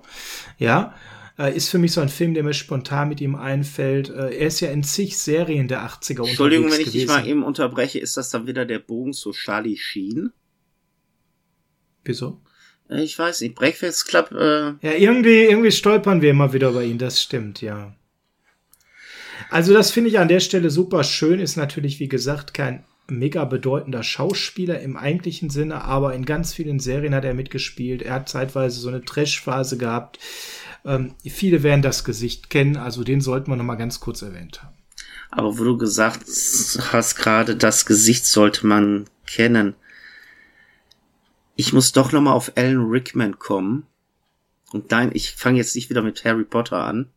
[0.59, 0.93] ja.
[1.37, 4.09] Äh, ist für mich so ein Film, der mir spontan mit ihm einfällt.
[4.09, 6.93] Äh, er ist ja in zig Serien der 80er Entschuldigung, wenn ich gewesen.
[6.93, 10.31] dich mal eben unterbreche, ist das dann wieder der Bogen zu Charlie Sheen?
[12.05, 12.41] Wieso?
[12.89, 14.31] Äh, ich weiß nicht, Breakfast Club.
[14.31, 17.93] Äh ja, irgendwie, irgendwie stolpern wir immer wieder über ihn, das stimmt, ja.
[19.49, 23.45] Also das finde ich an der Stelle super schön, ist natürlich, wie gesagt, kein mega
[23.45, 28.01] bedeutender Schauspieler im eigentlichen Sinne, aber in ganz vielen Serien hat er mitgespielt.
[28.01, 30.19] Er hat zeitweise so eine Trash-Phase gehabt.
[30.85, 34.63] Ähm, viele werden das Gesicht kennen, also den sollten wir noch mal ganz kurz erwähnt
[34.63, 34.75] haben.
[35.31, 39.73] Aber wo du gesagt hast gerade, das Gesicht sollte man kennen.
[41.55, 43.85] Ich muss doch noch mal auf Alan Rickman kommen.
[44.71, 47.09] Und dein, ich fange jetzt nicht wieder mit Harry Potter an.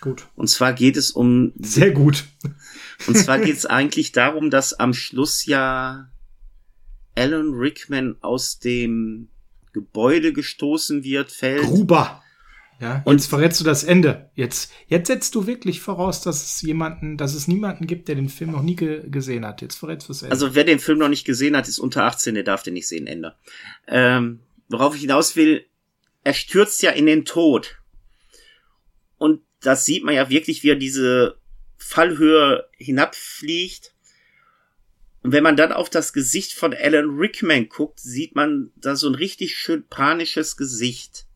[0.00, 0.26] Gut.
[0.36, 1.52] Und zwar geht es um.
[1.58, 2.24] Sehr gut.
[3.06, 6.10] Und zwar geht es eigentlich darum, dass am Schluss ja
[7.14, 9.28] Alan Rickman aus dem
[9.72, 11.62] Gebäude gestoßen wird, fällt.
[11.62, 12.23] Gruber.
[12.80, 14.30] Ja, und jetzt verrätst du das Ende.
[14.34, 18.28] Jetzt, jetzt setzt du wirklich voraus, dass es jemanden, dass es niemanden gibt, der den
[18.28, 19.62] Film noch nie ge gesehen hat.
[19.62, 20.32] Jetzt verrätst du das Ende.
[20.32, 22.88] Also wer den Film noch nicht gesehen hat, ist unter 18, der darf den nicht
[22.88, 23.34] sehen, Ende.
[23.86, 25.66] Ähm, worauf ich hinaus will,
[26.24, 27.78] er stürzt ja in den Tod.
[29.18, 31.38] Und das sieht man ja wirklich, wie er diese
[31.76, 33.94] Fallhöhe hinabfliegt.
[35.22, 39.08] Und wenn man dann auf das Gesicht von Alan Rickman guckt, sieht man da so
[39.08, 41.26] ein richtig schön panisches Gesicht.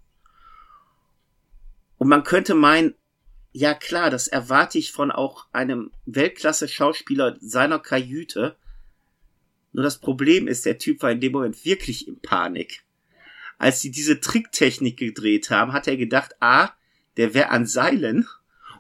[1.99, 2.94] Und man könnte meinen,
[3.53, 8.57] ja klar, das erwarte ich von auch einem Weltklasse-Schauspieler seiner Kajüte.
[9.72, 12.84] Nur das Problem ist, der Typ war in dem Moment wirklich in Panik.
[13.59, 16.70] Als sie diese Tricktechnik gedreht haben, hat er gedacht, ah,
[17.16, 18.28] der wäre an Seilen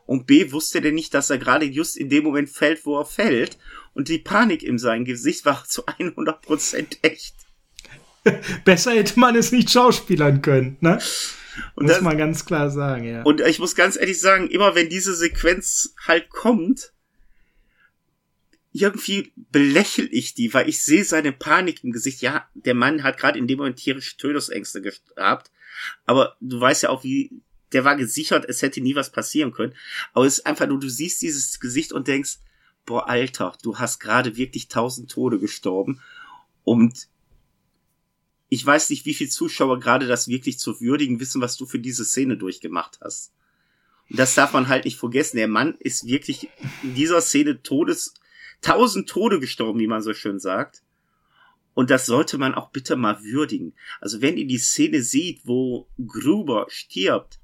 [0.06, 3.04] Und B, wusste der nicht, dass er gerade just in dem Moment fällt, wo er
[3.04, 3.58] fällt.
[3.94, 7.34] Und die Panik in seinem Gesicht war zu 100% echt.
[8.64, 10.98] Besser hätte man es nicht schauspielern können, ne?
[11.74, 13.22] Und muss das, man ganz klar sagen, ja.
[13.22, 16.92] Und ich muss ganz ehrlich sagen, immer wenn diese Sequenz halt kommt,
[18.72, 22.20] irgendwie belächel ich die, weil ich sehe seine Panik im Gesicht.
[22.20, 25.50] Ja, der Mann hat gerade in dem Moment tierische Tödungsängste gehabt,
[26.04, 27.42] aber du weißt ja auch, wie
[27.72, 29.74] der war gesichert, es hätte nie was passieren können.
[30.12, 32.38] Aber es ist einfach nur, du siehst dieses Gesicht und denkst,
[32.86, 36.00] boah, Alter, du hast gerade wirklich tausend Tode gestorben
[36.64, 37.08] und
[38.48, 41.78] ich weiß nicht, wie viele Zuschauer gerade das wirklich zu würdigen wissen, was du für
[41.78, 43.32] diese Szene durchgemacht hast.
[44.08, 45.36] Und das darf man halt nicht vergessen.
[45.36, 46.48] Der Mann ist wirklich
[46.82, 48.14] in dieser Szene Todes,
[48.62, 50.82] tausend Tode gestorben, wie man so schön sagt.
[51.74, 53.74] Und das sollte man auch bitte mal würdigen.
[54.00, 57.38] Also wenn ihr die Szene sieht, wo Gruber stirbt,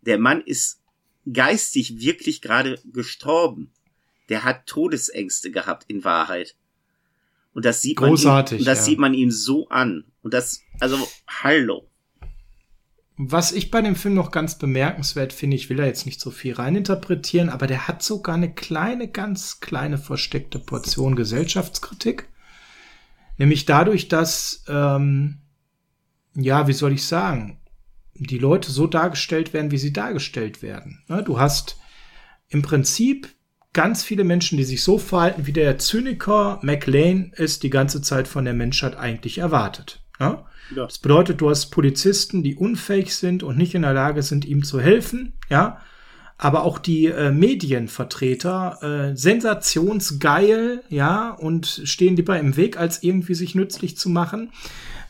[0.00, 0.80] der Mann ist
[1.30, 3.72] geistig wirklich gerade gestorben.
[4.28, 6.56] Der hat Todesängste gehabt in Wahrheit.
[7.56, 8.84] Und das sieht Großartig, man ihm, das ja.
[8.84, 10.04] sieht man ihm so an.
[10.20, 11.88] Und das, also, hallo.
[13.16, 16.30] Was ich bei dem Film noch ganz bemerkenswert finde, ich will da jetzt nicht so
[16.30, 22.28] viel reininterpretieren, aber der hat sogar eine kleine, ganz kleine versteckte Portion Gesellschaftskritik.
[23.38, 25.38] Nämlich dadurch, dass, ähm,
[26.34, 27.58] ja, wie soll ich sagen,
[28.12, 31.02] die Leute so dargestellt werden, wie sie dargestellt werden.
[31.08, 31.78] Ne, du hast
[32.48, 33.34] im Prinzip
[33.76, 38.26] ganz viele Menschen, die sich so verhalten, wie der Zyniker McLean es die ganze Zeit
[38.26, 40.00] von der Menschheit eigentlich erwartet.
[40.18, 40.38] Ne?
[40.74, 40.84] Ja?
[40.86, 44.64] Das bedeutet, du hast Polizisten, die unfähig sind und nicht in der Lage sind, ihm
[44.64, 45.80] zu helfen, ja.
[46.38, 53.34] Aber auch die äh, Medienvertreter äh, sensationsgeil, ja, und stehen lieber im Weg, als irgendwie
[53.34, 54.50] sich nützlich zu machen.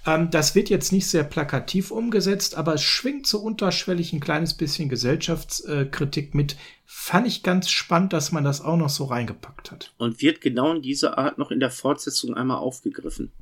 [0.06, 4.54] Ähm, das wird jetzt nicht sehr plakativ umgesetzt, aber es schwingt so unterschwellig ein kleines
[4.54, 6.56] bisschen Gesellschaftskritik mit.
[6.84, 9.92] Fand ich ganz spannend, dass man das auch noch so reingepackt hat.
[9.98, 13.32] Und wird genau in dieser Art noch in der Fortsetzung einmal aufgegriffen.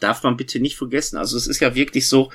[0.00, 1.16] Darf man bitte nicht vergessen.
[1.16, 2.30] Also es ist ja wirklich so,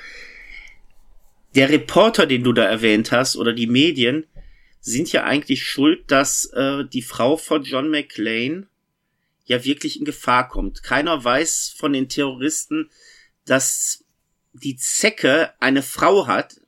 [1.54, 4.26] der Reporter, den du da erwähnt hast, oder die Medien,
[4.80, 8.66] sind ja eigentlich schuld, dass äh, die Frau von John McClane
[9.44, 10.82] ja wirklich in Gefahr kommt.
[10.82, 12.90] Keiner weiß von den Terroristen,
[13.44, 14.04] dass
[14.52, 16.60] die Zecke eine Frau hat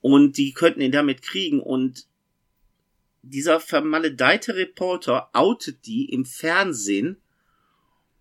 [0.00, 2.06] und die könnten ihn damit kriegen und
[3.22, 7.16] dieser vermaledeite Reporter outet die im Fernsehen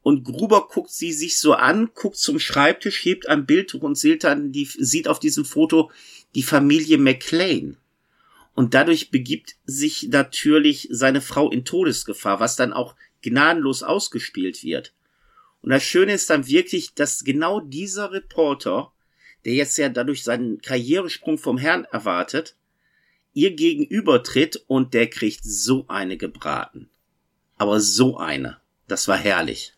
[0.03, 4.25] und Gruber guckt sie sich so an, guckt zum Schreibtisch, hebt ein Bild und sieht
[4.25, 5.91] dann die, sieht auf diesem Foto
[6.35, 7.77] die Familie McLean.
[8.53, 14.93] Und dadurch begibt sich natürlich seine Frau in Todesgefahr, was dann auch gnadenlos ausgespielt wird.
[15.61, 18.91] Und das Schöne ist dann wirklich, dass genau dieser Reporter,
[19.45, 22.55] der jetzt ja dadurch seinen Karrieresprung vom Herrn erwartet,
[23.33, 26.89] ihr gegenübertritt und der kriegt so eine gebraten.
[27.57, 28.57] Aber so eine.
[28.87, 29.73] Das war herrlich.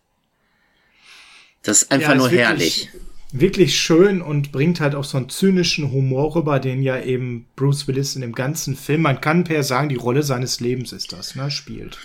[1.62, 2.90] Das ist einfach ja, nur wirklich, herrlich.
[3.32, 7.88] Wirklich schön und bringt halt auch so einen zynischen Humor rüber, den ja eben Bruce
[7.88, 11.36] Willis in dem ganzen Film, man kann per sagen, die Rolle seines Lebens ist das,
[11.36, 11.98] ne, spielt.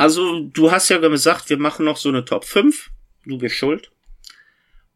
[0.00, 2.90] Also, du hast ja gesagt, wir machen noch so eine Top 5.
[3.26, 3.92] Du bist schuld.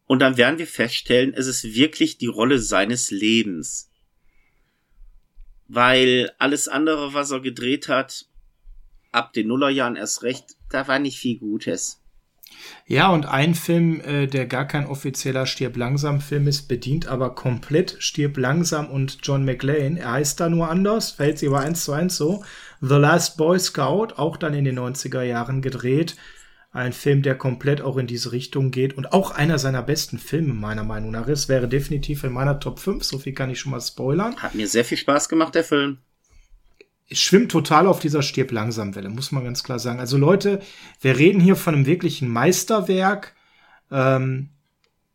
[0.07, 3.91] Und dann werden wir feststellen, es ist wirklich die Rolle seines Lebens.
[5.67, 8.25] Weil alles andere, was er gedreht hat,
[9.11, 12.01] ab den Nullerjahren erst recht, da war nicht viel Gutes.
[12.87, 17.33] Ja, und ein Film, äh, der gar kein offizieller Stirb langsam Film ist, bedient aber
[17.33, 19.97] komplett Stirb langsam und John McLean.
[19.97, 22.43] Er heißt da nur anders, fällt sie aber eins zu eins so.
[22.81, 26.15] The Last Boy Scout, auch dann in den 90er Jahren gedreht.
[26.71, 30.53] Ein Film, der komplett auch in diese Richtung geht und auch einer seiner besten Filme
[30.53, 31.47] meiner Meinung nach ist.
[31.47, 34.35] Wäre definitiv in meiner Top 5, so viel kann ich schon mal spoilern.
[34.37, 35.99] Hat mir sehr viel Spaß gemacht, der Film
[37.11, 39.99] schwimmt total auf dieser Stirb langsam Welle, muss man ganz klar sagen.
[39.99, 40.61] Also Leute,
[41.01, 43.35] wir reden hier von einem wirklichen Meisterwerk,
[43.91, 44.49] ähm,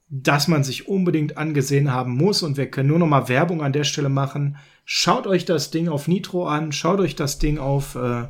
[0.09, 2.43] das man sich unbedingt angesehen haben muss.
[2.43, 4.57] Und wir können nur noch mal Werbung an der Stelle machen.
[4.85, 8.25] Schaut euch das Ding auf Nitro an, schaut euch das Ding auf äh,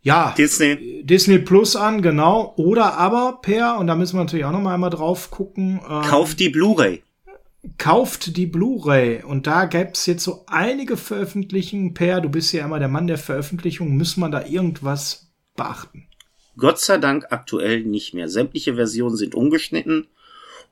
[0.00, 1.02] ja, Disney.
[1.04, 2.54] Disney Plus an, genau.
[2.56, 5.80] Oder aber per, und da müssen wir natürlich auch noch mal einmal drauf gucken.
[5.88, 7.02] Ähm, Kauft die Blu-ray
[7.76, 12.64] kauft die Blu-ray und da gäbe es jetzt so einige Veröffentlichungen per, du bist ja
[12.64, 16.08] immer der Mann der Veröffentlichung, muss man da irgendwas beachten?
[16.56, 18.28] Gott sei Dank aktuell nicht mehr.
[18.28, 20.08] Sämtliche Versionen sind umgeschnitten.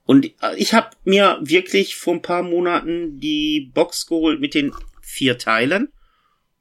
[0.05, 5.39] Und ich habe mir wirklich vor ein paar Monaten die Box geholt mit den vier
[5.39, 5.93] Teilen.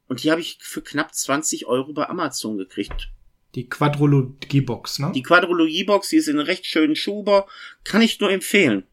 [0.08, 3.10] Und die habe ich für knapp 20 Euro bei Amazon gekriegt.
[3.56, 5.12] Die Quadrologie-Box, ne?
[5.16, 7.48] Die Quadrologie-Box, die ist in recht schönen Schuber.
[7.84, 8.84] Kann ich nur empfehlen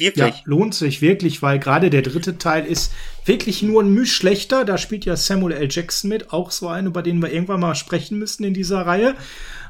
[0.00, 0.34] Wirklich.
[0.34, 2.92] Ja, lohnt sich wirklich, weil gerade der dritte Teil ist
[3.26, 4.64] wirklich nur ein Müh schlechter.
[4.64, 5.68] Da spielt ja Samuel L.
[5.70, 9.14] Jackson mit, auch so ein, über den wir irgendwann mal sprechen müssen in dieser Reihe.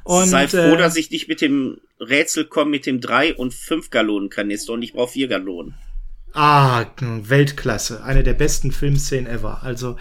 [0.04, 3.52] Und, Sei froh, äh, dass ich nicht mit dem Rätsel komme mit dem drei und
[3.52, 5.74] fünf Gallonen Kanister und ich brauche vier Gallonen.
[6.32, 8.04] Ah, Weltklasse.
[8.04, 9.62] Eine der besten Filmszenen ever.
[9.64, 9.96] Also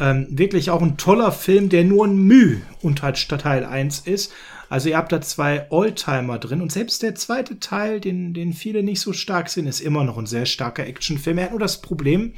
[0.00, 4.32] ähm, wirklich auch ein toller Film, der nur ein Müh unter Teil 1 ist.
[4.68, 8.82] Also ihr habt da zwei Oldtimer drin und selbst der zweite Teil, den, den viele
[8.82, 11.38] nicht so stark sind, ist immer noch ein sehr starker Actionfilm.
[11.38, 12.34] Er hat nur das Problem,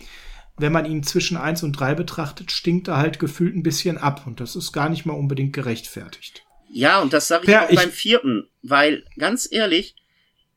[0.56, 4.26] wenn man ihn zwischen 1 und 3 betrachtet, stinkt er halt gefühlt ein bisschen ab
[4.26, 6.44] und das ist gar nicht mal unbedingt gerechtfertigt.
[6.72, 9.96] Ja, und das sage ich ja, auch ich beim vierten, weil ganz ehrlich,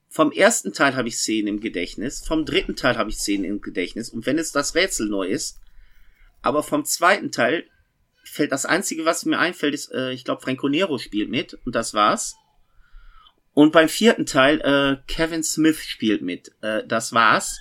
[0.09, 3.61] vom ersten Teil habe ich Szenen im Gedächtnis, vom dritten Teil habe ich Szenen im
[3.61, 5.59] Gedächtnis und wenn es das Rätsel neu ist,
[6.43, 7.65] aber vom zweiten Teil
[8.23, 11.75] fällt das einzige, was mir einfällt, ist, äh, ich glaube, Franco Nero spielt mit und
[11.75, 12.35] das war's.
[13.53, 17.59] Und beim vierten Teil äh, Kevin Smith spielt mit, äh, das war's.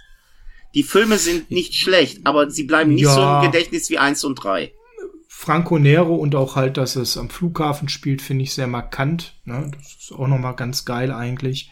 [0.74, 3.14] Die Filme sind nicht schlecht, aber sie bleiben nicht ja.
[3.14, 4.72] so im Gedächtnis wie eins und drei.
[5.28, 9.34] Franco Nero und auch halt, dass es am Flughafen spielt, finde ich sehr markant.
[9.44, 9.70] Ne?
[9.76, 11.70] Das ist auch nochmal ganz geil eigentlich.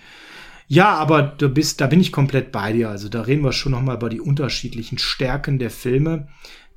[0.66, 2.90] Ja, aber du bist, da bin ich komplett bei dir.
[2.90, 6.28] Also da reden wir schon nochmal über die unterschiedlichen Stärken der Filme.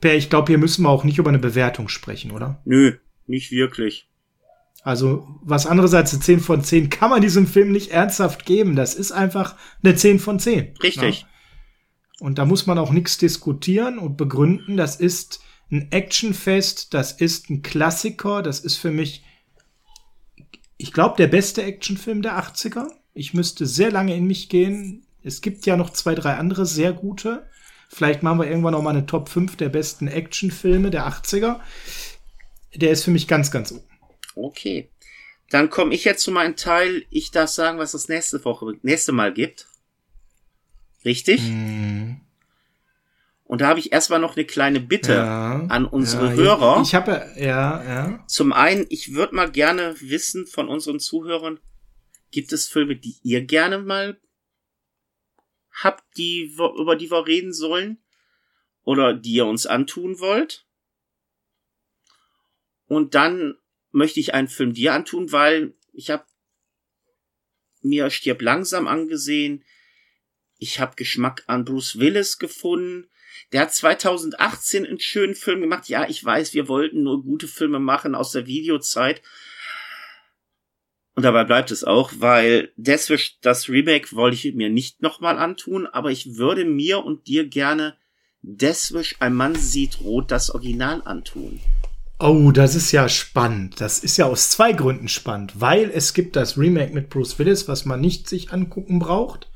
[0.03, 2.61] Per, ich glaube, hier müssen wir auch nicht über eine Bewertung sprechen, oder?
[2.65, 4.09] Nö, nicht wirklich.
[4.81, 8.75] Also, was anderes als eine 10 von 10 kann man diesem Film nicht ernsthaft geben.
[8.75, 10.75] Das ist einfach eine 10 von 10.
[10.83, 11.21] Richtig.
[11.21, 11.27] Ja?
[12.19, 14.75] Und da muss man auch nichts diskutieren und begründen.
[14.75, 15.39] Das ist
[15.71, 19.23] ein Actionfest, das ist ein Klassiker, das ist für mich,
[20.75, 22.87] ich glaube, der beste Actionfilm der 80er.
[23.13, 25.05] Ich müsste sehr lange in mich gehen.
[25.21, 27.47] Es gibt ja noch zwei, drei andere sehr gute.
[27.93, 31.59] Vielleicht machen wir irgendwann noch mal eine Top 5 der besten Actionfilme der 80er.
[32.75, 33.83] Der ist für mich ganz, ganz oben.
[34.35, 34.89] Okay.
[35.51, 37.05] Dann komme ich jetzt zu meinem Teil.
[37.11, 39.67] Ich darf sagen, was das nächste Woche, nächste Mal gibt.
[41.05, 41.41] Richtig?
[41.41, 42.15] Mm.
[43.43, 46.81] Und da habe ich erstmal noch eine kleine Bitte ja, an unsere ja, Hörer.
[46.81, 48.23] Ich habe ja, ja.
[48.25, 51.59] Zum einen, ich würde mal gerne wissen von unseren Zuhörern,
[52.31, 54.17] gibt es Filme, die ihr gerne mal
[55.73, 58.03] habt, die, über die wir reden sollen
[58.83, 60.65] oder die ihr uns antun wollt.
[62.85, 63.57] Und dann
[63.91, 66.25] möchte ich einen Film dir antun, weil ich habe
[67.81, 69.63] mir Stirb langsam angesehen.
[70.57, 73.09] Ich habe Geschmack an Bruce Willis gefunden.
[73.51, 75.89] Der hat 2018 einen schönen Film gemacht.
[75.89, 79.21] Ja, ich weiß, wir wollten nur gute Filme machen aus der Videozeit.
[81.15, 85.85] Und dabei bleibt es auch, weil Deathwish, das Remake wollte ich mir nicht nochmal antun,
[85.85, 87.95] aber ich würde mir und dir gerne
[88.41, 91.59] Deathwish, ein Mann sieht rot, das Original antun.
[92.19, 93.79] Oh, das ist ja spannend.
[93.79, 97.67] Das ist ja aus zwei Gründen spannend, weil es gibt das Remake mit Bruce Willis,
[97.67, 99.49] was man nicht sich angucken braucht.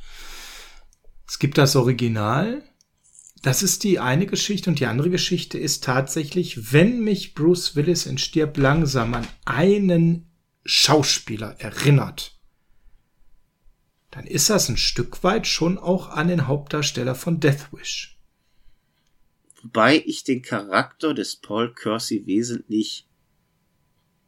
[1.28, 2.64] Es gibt das Original.
[3.42, 8.06] Das ist die eine Geschichte und die andere Geschichte ist tatsächlich, wenn mich Bruce Willis
[8.06, 10.27] in Stirb langsam an einen
[10.68, 12.38] Schauspieler erinnert,
[14.12, 18.18] dann ist das ein Stück weit schon auch an den Hauptdarsteller von Death Wish.
[19.62, 23.08] Wobei ich den Charakter des Paul Kersey wesentlich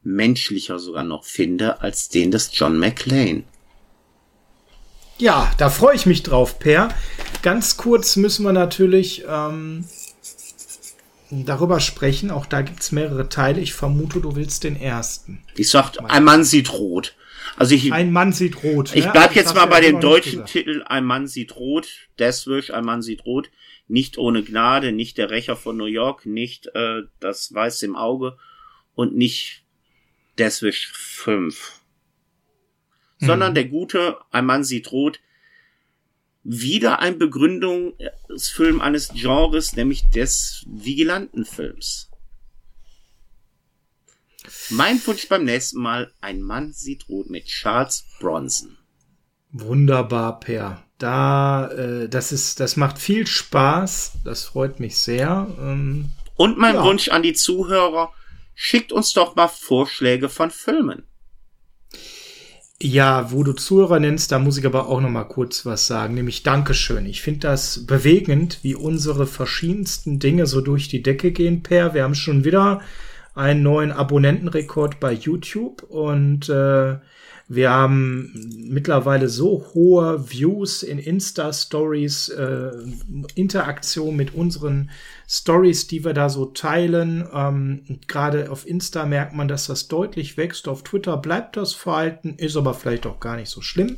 [0.02, 3.44] menschlicher sogar noch finde als den des John McClane.
[5.18, 6.88] Ja, da freue ich mich drauf, Per.
[7.42, 9.86] Ganz kurz müssen wir natürlich ähm,
[11.32, 12.32] darüber sprechen.
[12.32, 13.62] Auch da gibt's mehrere Teile.
[13.62, 15.44] Ich vermute, du willst den ersten.
[15.56, 17.16] Ich sag, ein Mann sieht rot.
[17.56, 18.96] Also ich, ein Mann sieht rot.
[18.96, 21.88] Ich bleib jetzt mal bei dem deutschen Titel Ein Mann sieht rot.
[22.20, 23.50] Deathwish, ein Mann sieht rot.
[23.88, 28.38] Nicht ohne Gnade, nicht der Rächer von New York, nicht äh, das Weiß im Auge
[28.94, 29.64] und nicht
[30.38, 31.82] Deathwish 5.
[33.20, 33.26] Mhm.
[33.26, 35.20] Sondern der gute Ein Mann sieht rot
[36.44, 42.10] wieder ein Begründungsfilm eines Genres, nämlich des Vigilantenfilms.
[44.70, 48.78] Mein Wunsch beim nächsten Mal, ein Mann sieht rot mit Charles Bronson.
[49.52, 50.84] Wunderbar, Per.
[50.98, 54.20] Da, äh, das ist, das macht viel Spaß.
[54.24, 55.48] Das freut mich sehr.
[55.60, 56.84] Ähm, Und mein ja.
[56.84, 58.14] Wunsch an die Zuhörer,
[58.54, 61.04] schickt uns doch mal Vorschläge von Filmen.
[62.82, 66.14] Ja, wo du Zuhörer nennst, da muss ich aber auch noch mal kurz was sagen,
[66.14, 67.06] nämlich Dankeschön.
[67.06, 71.94] Ich finde das bewegend, wie unsere verschiedensten Dinge so durch die Decke gehen, Per.
[71.94, 72.80] Wir haben schon wieder
[73.36, 76.96] einen neuen Abonnentenrekord bei YouTube und äh,
[77.52, 78.32] wir haben
[78.70, 82.70] mittlerweile so hohe Views in Insta-Stories, äh,
[83.34, 84.92] Interaktion mit unseren
[85.28, 87.28] Stories, die wir da so teilen.
[87.34, 90.68] Ähm, Gerade auf Insta merkt man, dass das deutlich wächst.
[90.68, 93.98] Auf Twitter bleibt das verhalten, ist aber vielleicht auch gar nicht so schlimm.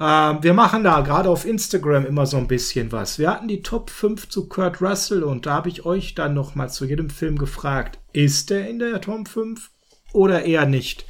[0.00, 3.20] Ähm, wir machen da gerade auf Instagram immer so ein bisschen was.
[3.20, 6.56] Wir hatten die Top 5 zu Kurt Russell und da habe ich euch dann noch
[6.56, 9.70] mal zu jedem Film gefragt, ist er in der Top 5
[10.12, 11.06] oder eher nicht?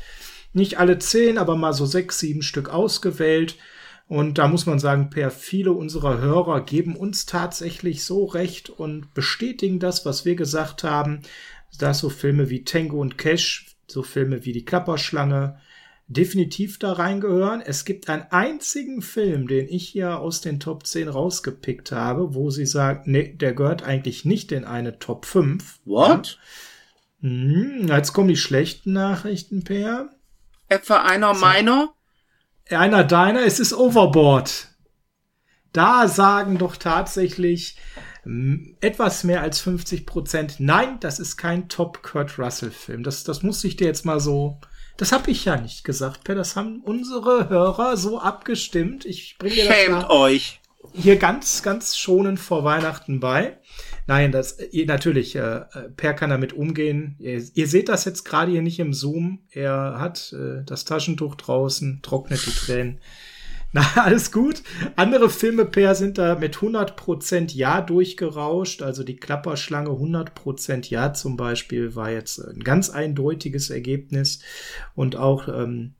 [0.53, 3.57] Nicht alle 10, aber mal so 6, 7 Stück ausgewählt.
[4.09, 9.15] Und da muss man sagen, per viele unserer Hörer geben uns tatsächlich so recht und
[9.15, 11.23] bestätigen das, was wir gesagt haben,
[11.79, 15.61] dass so Filme wie Tango und Cash, so Filme wie Die Klapperschlange,
[16.09, 17.61] definitiv da reingehören.
[17.61, 22.51] Es gibt einen einzigen Film, den ich hier aus den Top 10 rausgepickt habe, wo
[22.51, 25.79] sie sagt, nee, der gehört eigentlich nicht in eine Top 5.
[25.85, 26.39] What?
[27.21, 30.11] Hm, jetzt kommen die schlechten Nachrichten, Per.
[30.71, 31.41] Etwa einer so.
[31.43, 31.93] meiner?
[32.71, 34.69] Einer deiner, es ist Overboard.
[35.73, 37.77] Da sagen doch tatsächlich
[38.23, 43.03] hm, etwas mehr als 50 Prozent, nein, das ist kein Top Kurt Russell Film.
[43.03, 44.59] Das, das muss ich dir jetzt mal so
[45.01, 46.35] das habe ich ja nicht gesagt, Per.
[46.35, 49.07] Das haben unsere Hörer so abgestimmt.
[49.07, 50.61] Ich bringe dir das Schämt euch.
[50.93, 53.59] hier ganz, ganz schonend vor Weihnachten bei.
[54.11, 57.15] Nein, das natürlich, äh, Per kann damit umgehen.
[57.21, 59.39] Ihr, ihr seht das jetzt gerade hier nicht im Zoom.
[59.53, 62.99] Er hat äh, das Taschentuch draußen, trocknet die Tränen.
[63.73, 64.65] Na, alles gut.
[64.97, 68.83] Andere Filme per sind da mit 100% Ja durchgerauscht.
[68.83, 74.41] Also die Klapperschlange 100% Ja zum Beispiel war jetzt ein ganz eindeutiges Ergebnis.
[74.97, 75.95] Und auch ähm,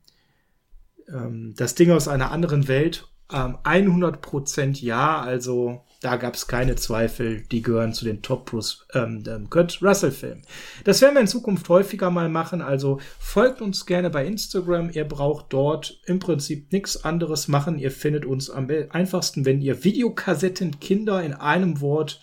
[1.07, 5.21] ähm, das Ding aus einer anderen Welt ähm, 100% Ja.
[5.21, 10.11] Also da gab es keine Zweifel, die gehören zu den Top Bruce ähm, Kurt Russell
[10.11, 10.41] Filmen.
[10.83, 14.89] Das werden wir in Zukunft häufiger mal machen, also folgt uns gerne bei Instagram.
[14.89, 17.77] Ihr braucht dort im Prinzip nichts anderes machen.
[17.77, 22.19] Ihr findet uns am einfachsten, wenn ihr Videokassetten Kinder in einem Wort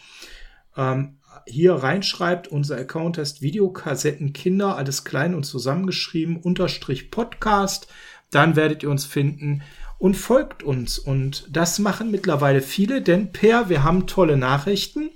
[0.76, 2.48] ähm, hier reinschreibt.
[2.48, 7.86] Unser Account heißt Videokassetten Kinder, alles klein und zusammengeschrieben, unterstrich Podcast.
[8.32, 9.62] Dann werdet ihr uns finden
[9.98, 10.98] und folgt uns.
[10.98, 15.10] Und das machen mittlerweile viele, denn Per, wir haben tolle Nachrichten.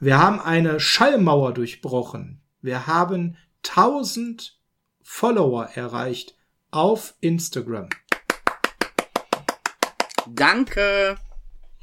[0.00, 2.40] Wir haben eine Schallmauer durchbrochen.
[2.62, 3.36] Wir haben
[3.66, 4.56] 1000
[5.02, 6.36] Follower erreicht
[6.70, 7.88] auf Instagram.
[10.28, 11.16] Danke.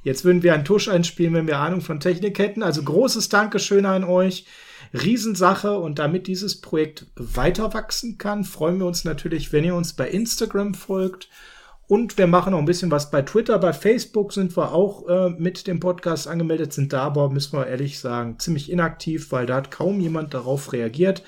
[0.03, 2.61] Jetzt würden wir einen Tusch einspielen, wenn wir Ahnung von Technik hätten.
[2.61, 4.45] Also großes Dankeschön an euch.
[4.93, 5.77] Riesensache.
[5.79, 10.07] Und damit dieses Projekt weiter wachsen kann, freuen wir uns natürlich, wenn ihr uns bei
[10.07, 11.27] Instagram folgt
[11.87, 13.59] und wir machen auch ein bisschen was bei Twitter.
[13.59, 17.67] Bei Facebook sind wir auch äh, mit dem Podcast angemeldet, sind da aber, müssen wir
[17.67, 21.23] ehrlich sagen, ziemlich inaktiv, weil da hat kaum jemand darauf reagiert.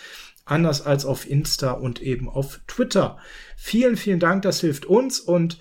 [0.45, 3.17] Anders als auf Insta und eben auf Twitter.
[3.55, 5.59] Vielen, vielen Dank, das hilft uns und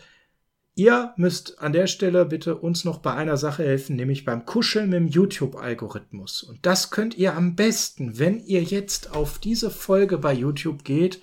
[0.76, 4.90] ihr müsst an der Stelle bitte uns noch bei einer Sache helfen, nämlich beim Kuscheln
[4.90, 6.42] mit dem YouTube-Algorithmus.
[6.42, 11.20] Und das könnt ihr am besten, wenn ihr jetzt auf diese Folge bei YouTube geht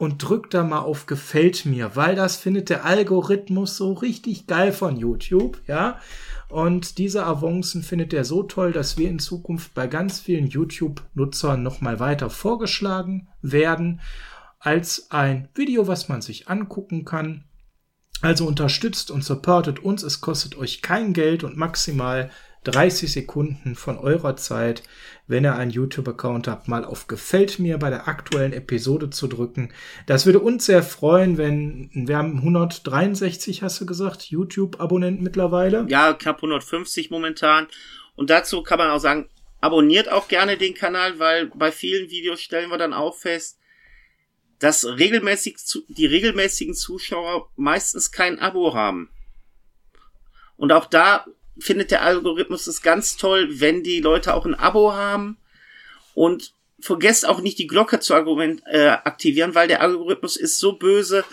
[0.00, 4.72] und drückt da mal auf gefällt mir, weil das findet der Algorithmus so richtig geil
[4.72, 6.00] von YouTube, ja.
[6.48, 11.62] Und diese Avancen findet er so toll, dass wir in Zukunft bei ganz vielen YouTube-Nutzern
[11.62, 14.00] nochmal weiter vorgeschlagen werden
[14.58, 17.44] als ein Video, was man sich angucken kann.
[18.22, 20.02] Also unterstützt und supportet uns.
[20.02, 22.30] Es kostet euch kein Geld und maximal
[22.64, 24.82] 30 Sekunden von eurer Zeit,
[25.26, 29.72] wenn ihr einen YouTube-Account habt, mal auf Gefällt mir bei der aktuellen Episode zu drücken.
[30.06, 35.86] Das würde uns sehr freuen, wenn wir haben 163, hast du gesagt, YouTube-Abonnenten mittlerweile.
[35.88, 37.66] Ja, knapp 150 momentan.
[38.14, 39.30] Und dazu kann man auch sagen,
[39.60, 43.58] abonniert auch gerne den Kanal, weil bei vielen Videos stellen wir dann auch fest,
[44.58, 45.56] dass regelmäßig
[45.88, 49.08] die regelmäßigen Zuschauer meistens kein Abo haben.
[50.56, 51.24] Und auch da
[51.60, 55.36] findet der Algorithmus es ganz toll, wenn die Leute auch ein Abo haben
[56.14, 60.72] und vergesst auch nicht die Glocke zu argument, äh, aktivieren, weil der Algorithmus ist so
[60.72, 61.24] böse.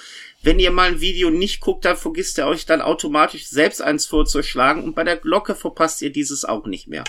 [0.43, 4.05] Wenn ihr mal ein Video nicht guckt, dann vergisst er euch dann automatisch selbst eins
[4.05, 7.03] vorzuschlagen und bei der Glocke verpasst ihr dieses auch nicht mehr.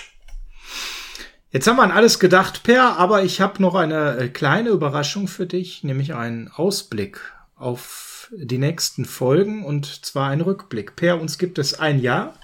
[1.51, 5.29] Jetzt haben wir an alles gedacht, Per, aber ich habe noch eine äh, kleine Überraschung
[5.29, 7.21] für dich, nämlich einen Ausblick
[7.57, 10.95] auf die nächsten Folgen und zwar einen Rückblick.
[10.97, 12.39] Per, uns gibt es ein Jahr.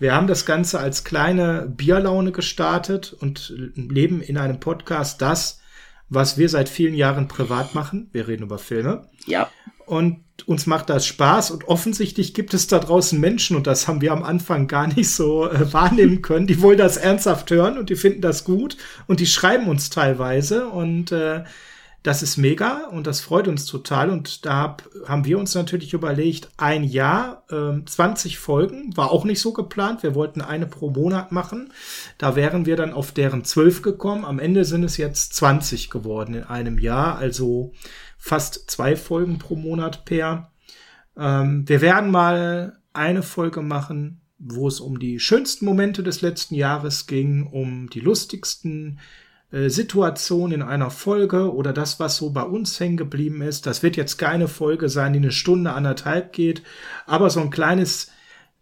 [0.00, 5.60] Wir haben das Ganze als kleine Bierlaune gestartet und leben in einem Podcast das,
[6.08, 8.08] was wir seit vielen Jahren privat machen.
[8.12, 9.08] Wir reden über Filme.
[9.26, 9.50] Ja.
[9.84, 14.00] Und uns macht das Spaß und offensichtlich gibt es da draußen Menschen und das haben
[14.00, 16.46] wir am Anfang gar nicht so äh, wahrnehmen können.
[16.46, 20.68] Die wollen das ernsthaft hören und die finden das gut und die schreiben uns teilweise
[20.68, 21.44] und äh,
[22.02, 24.08] das ist mega und das freut uns total.
[24.08, 29.24] Und da hab, haben wir uns natürlich überlegt, ein Jahr, äh, 20 Folgen, war auch
[29.24, 30.02] nicht so geplant.
[30.02, 31.72] Wir wollten eine pro Monat machen.
[32.16, 34.24] Da wären wir dann auf deren 12 gekommen.
[34.24, 37.72] Am Ende sind es jetzt 20 geworden in einem Jahr, also
[38.16, 40.52] fast zwei Folgen pro Monat per.
[41.18, 46.54] Ähm, wir werden mal eine Folge machen, wo es um die schönsten Momente des letzten
[46.54, 49.00] Jahres ging, um die lustigsten
[49.52, 53.66] äh, Situationen in einer Folge oder das, was so bei uns hängen geblieben ist.
[53.66, 56.62] Das wird jetzt keine Folge sein, die eine Stunde, anderthalb geht,
[57.06, 58.10] aber so ein kleines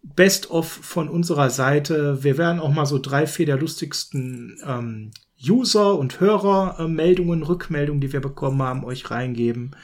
[0.01, 2.23] Best-of von unserer Seite.
[2.23, 5.11] Wir werden auch mal so drei, vier der lustigsten ähm,
[5.41, 9.75] User- und Hörermeldungen, Rückmeldungen, die wir bekommen haben, euch reingeben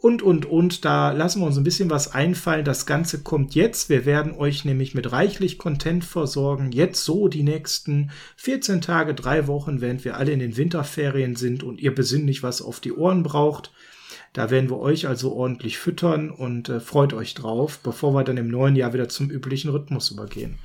[0.00, 0.84] und, und, und.
[0.84, 2.64] Da lassen wir uns ein bisschen was einfallen.
[2.64, 3.88] Das Ganze kommt jetzt.
[3.88, 6.72] Wir werden euch nämlich mit reichlich Content versorgen.
[6.72, 11.62] Jetzt so die nächsten 14 Tage, drei Wochen, während wir alle in den Winterferien sind
[11.62, 13.72] und ihr besinnlich was auf die Ohren braucht.
[14.32, 18.36] Da werden wir euch also ordentlich füttern und äh, freut euch drauf, bevor wir dann
[18.36, 20.58] im neuen Jahr wieder zum üblichen Rhythmus übergehen.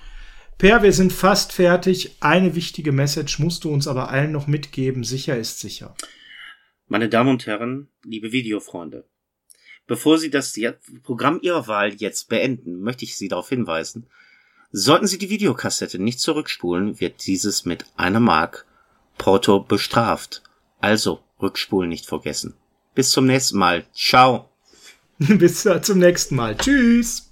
[0.58, 2.18] Per, wir sind fast fertig.
[2.22, 5.04] Eine wichtige Message musst du uns aber allen noch mitgeben.
[5.04, 5.96] Sicher ist sicher.
[6.88, 9.10] Meine Damen und Herren, liebe Videofreunde,
[9.88, 10.58] Bevor Sie das
[11.04, 14.08] Programm Ihrer Wahl jetzt beenden, möchte ich Sie darauf hinweisen,
[14.72, 18.66] sollten Sie die Videokassette nicht zurückspulen, wird dieses mit einer Mark
[19.18, 20.42] Porto bestraft.
[20.82, 22.56] Also rückspulen nicht vergessen.
[22.94, 23.86] Bis zum nächsten Mal.
[23.94, 24.50] Ciao.
[25.18, 26.58] Bis zum nächsten Mal.
[26.58, 27.25] Tschüss.